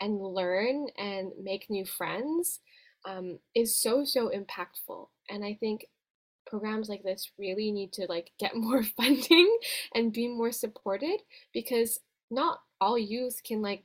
and 0.00 0.20
learn 0.20 0.86
and 0.96 1.32
make 1.42 1.68
new 1.70 1.84
friends 1.84 2.60
um, 3.04 3.38
is 3.54 3.74
so 3.74 4.04
so 4.04 4.30
impactful 4.30 5.08
and 5.28 5.44
i 5.44 5.54
think 5.54 5.86
programs 6.48 6.88
like 6.88 7.02
this 7.02 7.30
really 7.38 7.70
need 7.70 7.92
to 7.92 8.06
like 8.08 8.30
get 8.38 8.56
more 8.56 8.82
funding 8.96 9.58
and 9.94 10.12
be 10.12 10.28
more 10.28 10.52
supported 10.52 11.20
because 11.52 12.00
not 12.30 12.60
all 12.80 12.98
youth 12.98 13.40
can 13.44 13.62
like 13.62 13.84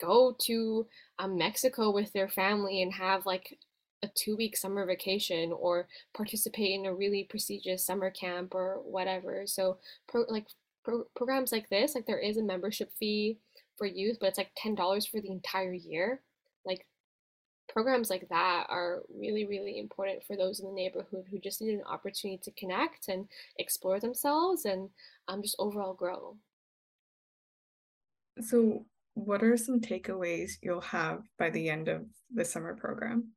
go 0.00 0.34
to 0.40 0.86
um, 1.18 1.36
Mexico 1.36 1.90
with 1.90 2.12
their 2.12 2.28
family 2.28 2.82
and 2.82 2.92
have 2.94 3.26
like 3.26 3.58
a 4.02 4.08
two 4.14 4.36
week 4.36 4.56
summer 4.56 4.86
vacation 4.86 5.52
or 5.52 5.86
participate 6.14 6.72
in 6.78 6.86
a 6.86 6.94
really 6.94 7.26
prestigious 7.28 7.84
summer 7.84 8.10
camp 8.10 8.54
or 8.54 8.80
whatever. 8.84 9.42
So 9.46 9.78
pro- 10.08 10.24
like 10.28 10.46
pro- 10.84 11.04
programs 11.14 11.52
like 11.52 11.68
this, 11.68 11.94
like 11.94 12.06
there 12.06 12.18
is 12.18 12.38
a 12.38 12.42
membership 12.42 12.90
fee 12.98 13.38
for 13.76 13.86
youth, 13.86 14.16
but 14.20 14.30
it's 14.30 14.38
like 14.38 14.52
ten 14.56 14.74
dollars 14.74 15.06
for 15.06 15.20
the 15.20 15.30
entire 15.30 15.72
year. 15.74 16.22
Like 16.64 16.86
programs 17.72 18.10
like 18.10 18.28
that 18.28 18.66
are 18.68 19.02
really, 19.14 19.46
really 19.46 19.78
important 19.78 20.22
for 20.24 20.36
those 20.36 20.60
in 20.60 20.66
the 20.66 20.72
neighborhood 20.72 21.24
who 21.30 21.38
just 21.38 21.60
need 21.60 21.74
an 21.74 21.84
opportunity 21.86 22.40
to 22.42 22.50
connect 22.52 23.08
and 23.08 23.26
explore 23.58 24.00
themselves 24.00 24.64
and 24.64 24.90
um, 25.28 25.42
just 25.42 25.56
overall 25.58 25.94
grow. 25.94 26.36
So, 28.40 28.86
what 29.14 29.42
are 29.42 29.56
some 29.56 29.80
takeaways 29.80 30.52
you'll 30.62 30.80
have 30.80 31.22
by 31.38 31.50
the 31.50 31.68
end 31.68 31.88
of 31.88 32.06
the 32.32 32.44
summer 32.44 32.74
program? 32.74 33.32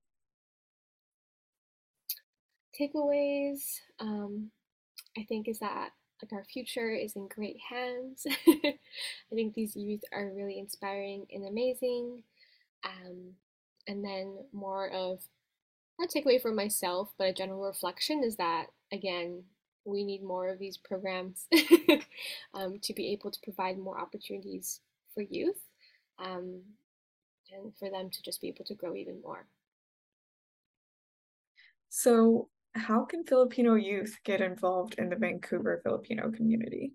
takeaways, 2.80 3.80
um, 4.00 4.52
I 5.18 5.24
think, 5.24 5.48
is 5.48 5.60
that 5.60 5.90
like 6.22 6.34
our 6.34 6.46
future 6.46 6.90
is 6.90 7.16
in 7.16 7.28
great 7.28 7.58
hands. 7.70 8.26
I 8.48 9.36
think 9.36 9.54
these 9.54 9.76
youth 9.76 10.02
are 10.14 10.32
really 10.34 10.60
inspiring 10.60 11.26
and 11.32 11.48
amazing. 11.48 12.24
Um, 12.84 13.34
and 13.88 14.04
then 14.04 14.38
more 14.52 14.90
of 14.90 15.20
not 16.00 16.10
takeaway 16.10 16.42
for 16.42 16.54
myself, 16.54 17.12
but 17.18 17.28
a 17.28 17.34
general 17.34 17.62
reflection 17.62 18.24
is 18.24 18.36
that 18.38 18.68
again, 18.92 19.44
we 19.86 20.04
need 20.04 20.24
more 20.24 20.48
of 20.48 20.60
these 20.60 20.78
programs 20.78 21.48
um, 22.54 22.80
to 22.82 22.94
be 22.94 23.12
able 23.12 23.32
to 23.32 23.40
provide 23.44 23.78
more 23.78 24.00
opportunities 24.00 24.80
for 25.14 25.22
youth 25.22 25.62
um, 26.20 26.62
and 27.52 27.76
for 27.78 27.90
them 27.90 28.10
to 28.10 28.22
just 28.24 28.42
be 28.42 28.48
able 28.48 28.66
to 28.66 28.76
grow 28.76 28.96
even 28.96 29.22
more. 29.22 29.46
So, 31.90 32.50
how 32.76 33.06
can 33.06 33.24
Filipino 33.24 33.76
youth 33.76 34.18
get 34.24 34.42
involved 34.42 34.96
in 34.98 35.10
the 35.10 35.16
Vancouver 35.16 35.80
Filipino 35.84 36.32
community? 36.32 36.94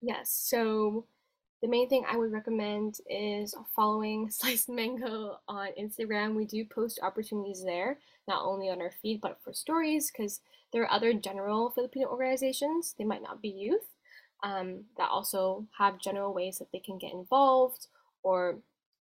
Yes, 0.00 0.30
so 0.30 1.06
the 1.64 1.70
main 1.70 1.88
thing 1.88 2.04
I 2.06 2.18
would 2.18 2.30
recommend 2.30 2.98
is 3.08 3.54
following 3.74 4.30
Sliced 4.30 4.68
Mango 4.68 5.38
on 5.48 5.68
Instagram. 5.80 6.34
We 6.34 6.44
do 6.44 6.62
post 6.62 7.00
opportunities 7.02 7.64
there, 7.64 7.96
not 8.28 8.44
only 8.44 8.68
on 8.68 8.82
our 8.82 8.90
feed, 9.00 9.22
but 9.22 9.38
for 9.42 9.54
stories, 9.54 10.10
because 10.10 10.42
there 10.74 10.82
are 10.82 10.92
other 10.92 11.14
general 11.14 11.70
Filipino 11.70 12.08
organizations, 12.08 12.94
they 12.98 13.04
might 13.04 13.22
not 13.22 13.40
be 13.40 13.48
youth, 13.48 13.86
um, 14.42 14.84
that 14.98 15.08
also 15.08 15.64
have 15.78 16.02
general 16.02 16.34
ways 16.34 16.58
that 16.58 16.70
they 16.70 16.80
can 16.80 16.98
get 16.98 17.14
involved 17.14 17.86
or 18.22 18.58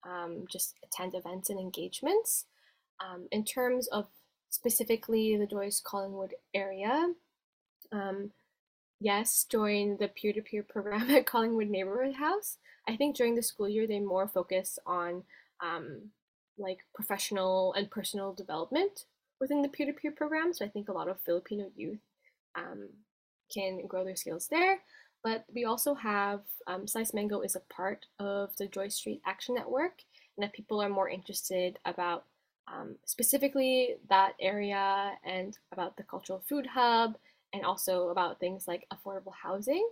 um, 0.04 0.44
just 0.46 0.74
attend 0.84 1.14
events 1.14 1.48
and 1.48 1.58
engagements. 1.58 2.44
Um, 3.00 3.26
in 3.32 3.42
terms 3.42 3.88
of 3.88 4.08
specifically 4.50 5.34
the 5.38 5.46
Joyce 5.46 5.80
Collingwood 5.82 6.34
area. 6.52 7.14
Um, 7.90 8.32
yes, 9.00 9.44
join 9.44 9.96
the 9.98 10.08
peer 10.08 10.32
to 10.32 10.42
peer 10.42 10.62
program 10.62 11.10
at 11.10 11.26
Collingwood 11.26 11.68
Neighborhood 11.68 12.14
House. 12.14 12.58
I 12.88 12.96
think 12.96 13.16
during 13.16 13.34
the 13.34 13.42
school 13.42 13.68
year, 13.68 13.86
they 13.86 13.98
more 13.98 14.28
focus 14.28 14.78
on 14.86 15.24
um, 15.62 16.10
like 16.58 16.78
professional 16.94 17.72
and 17.74 17.90
personal 17.90 18.32
development 18.32 19.06
within 19.40 19.62
the 19.62 19.68
peer 19.68 19.86
to 19.86 19.92
peer 19.92 20.12
program. 20.12 20.52
So 20.52 20.64
I 20.64 20.68
think 20.68 20.88
a 20.88 20.92
lot 20.92 21.08
of 21.08 21.20
Filipino 21.20 21.66
youth 21.74 22.00
um, 22.54 22.88
can 23.52 23.86
grow 23.86 24.04
their 24.04 24.16
skills 24.16 24.48
there. 24.50 24.80
But 25.22 25.44
we 25.54 25.64
also 25.64 25.94
have 25.94 26.40
um, 26.66 26.86
Slice 26.86 27.12
Mango 27.12 27.40
is 27.40 27.56
a 27.56 27.74
part 27.74 28.06
of 28.18 28.56
the 28.56 28.66
Joyce 28.66 28.96
Street 28.96 29.20
Action 29.26 29.54
Network. 29.54 30.02
And 30.36 30.44
if 30.44 30.52
people 30.52 30.82
are 30.82 30.88
more 30.88 31.08
interested 31.08 31.78
about 31.84 32.24
um, 32.68 32.96
specifically 33.04 33.96
that 34.08 34.32
area 34.40 35.12
and 35.24 35.58
about 35.72 35.96
the 35.96 36.04
cultural 36.04 36.42
food 36.48 36.66
hub 36.66 37.16
and 37.52 37.64
also 37.64 38.08
about 38.08 38.40
things 38.40 38.66
like 38.66 38.86
affordable 38.92 39.32
housing. 39.42 39.86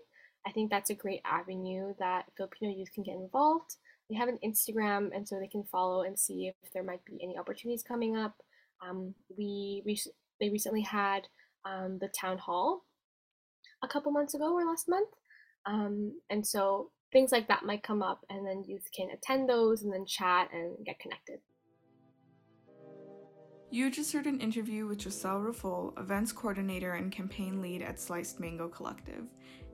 I 0.47 0.53
think 0.53 0.71
that's 0.71 0.91
a 0.91 0.95
great 0.95 1.21
avenue 1.25 1.95
that 1.99 2.27
Filipino 2.37 2.73
youth 2.73 2.93
can 2.95 3.03
get 3.03 3.17
involved. 3.17 3.77
They 4.09 4.17
have 4.17 4.29
an 4.29 4.39
Instagram, 4.45 5.11
and 5.15 5.29
so 5.29 5.39
they 5.39 5.49
can 5.49 5.65
follow 5.65 6.03
and 6.03 6.19
see 6.19 6.51
if 6.63 6.73
there 6.73 6.83
might 6.83 7.05
be 7.05 7.19
any 7.23 7.37
opportunities 7.37 7.83
coming 7.83 8.17
up. 8.17 8.35
Um, 8.87 9.15
we, 9.37 9.83
they 10.41 10.49
recently 10.49 10.83
had 10.83 11.27
um, 11.65 11.99
the 12.01 12.09
town 12.09 12.39
hall 12.39 12.85
a 13.83 13.89
couple 13.89 14.13
months 14.13 14.35
ago 14.35 14.53
or 14.55 14.65
last 14.65 14.89
month, 14.89 15.11
um, 15.67 16.13
and 16.31 16.47
so 16.47 16.91
things 17.13 17.33
like 17.33 17.49
that 17.49 17.65
might 17.65 17.83
come 17.83 18.03
up, 18.03 18.25
and 18.31 18.47
then 18.47 18.65
youth 18.67 18.89
can 18.97 19.11
attend 19.11 19.49
those 19.49 19.83
and 19.83 19.93
then 19.93 20.07
chat 20.07 20.49
and 20.53 20.85
get 20.87 20.99
connected. 20.99 21.41
You 23.71 23.91
just 23.91 24.15
heard 24.15 24.27
an 24.27 24.41
interview 24.41 24.87
with 24.87 25.03
Giselle 25.03 25.41
Rafol, 25.41 25.99
events 26.01 26.33
coordinator 26.33 26.95
and 26.95 27.13
campaign 27.13 27.61
lead 27.61 27.83
at 27.83 28.01
Sliced 28.01 28.41
Mango 28.41 28.67
Collective. 28.67 29.27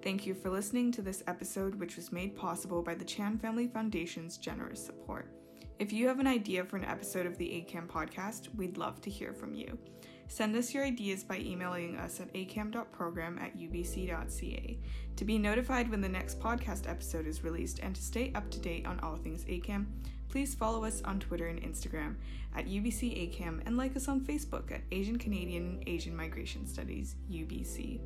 Thank 0.02 0.26
you 0.26 0.34
for 0.34 0.50
listening 0.50 0.90
to 0.92 1.02
this 1.02 1.22
episode, 1.28 1.76
which 1.76 1.94
was 1.94 2.10
made 2.10 2.34
possible 2.34 2.82
by 2.82 2.96
the 2.96 3.04
Chan 3.04 3.38
Family 3.38 3.68
Foundation's 3.68 4.36
generous 4.36 4.84
support. 4.84 5.30
If 5.78 5.92
you 5.92 6.08
have 6.08 6.18
an 6.18 6.26
idea 6.26 6.64
for 6.64 6.76
an 6.76 6.84
episode 6.84 7.24
of 7.24 7.38
the 7.38 7.46
ACAM 7.46 7.86
podcast, 7.86 8.52
we'd 8.56 8.78
love 8.78 9.00
to 9.02 9.10
hear 9.10 9.32
from 9.32 9.54
you. 9.54 9.78
Send 10.26 10.56
us 10.56 10.74
your 10.74 10.84
ideas 10.84 11.22
by 11.22 11.38
emailing 11.38 11.96
us 11.96 12.18
at 12.18 12.32
acam.program 12.34 13.38
at 13.38 13.56
ubc.ca. 13.56 14.78
To 15.14 15.24
be 15.24 15.38
notified 15.38 15.88
when 15.88 16.00
the 16.00 16.08
next 16.08 16.40
podcast 16.40 16.90
episode 16.90 17.28
is 17.28 17.44
released 17.44 17.78
and 17.78 17.94
to 17.94 18.02
stay 18.02 18.32
up 18.34 18.50
to 18.50 18.58
date 18.58 18.86
on 18.86 18.98
all 19.00 19.16
things 19.16 19.44
ACAM, 19.44 19.86
please 20.34 20.52
follow 20.52 20.82
us 20.84 21.00
on 21.04 21.20
Twitter 21.20 21.46
and 21.46 21.62
Instagram 21.62 22.16
at 22.56 22.66
UBC 22.66 23.38
ACAM 23.38 23.62
and 23.66 23.76
like 23.76 23.94
us 23.94 24.08
on 24.08 24.20
Facebook 24.20 24.72
at 24.72 24.80
Asian 24.90 25.16
Canadian 25.16 25.80
Asian 25.86 26.16
Migration 26.16 26.66
Studies, 26.66 27.14
UBC. 27.30 28.00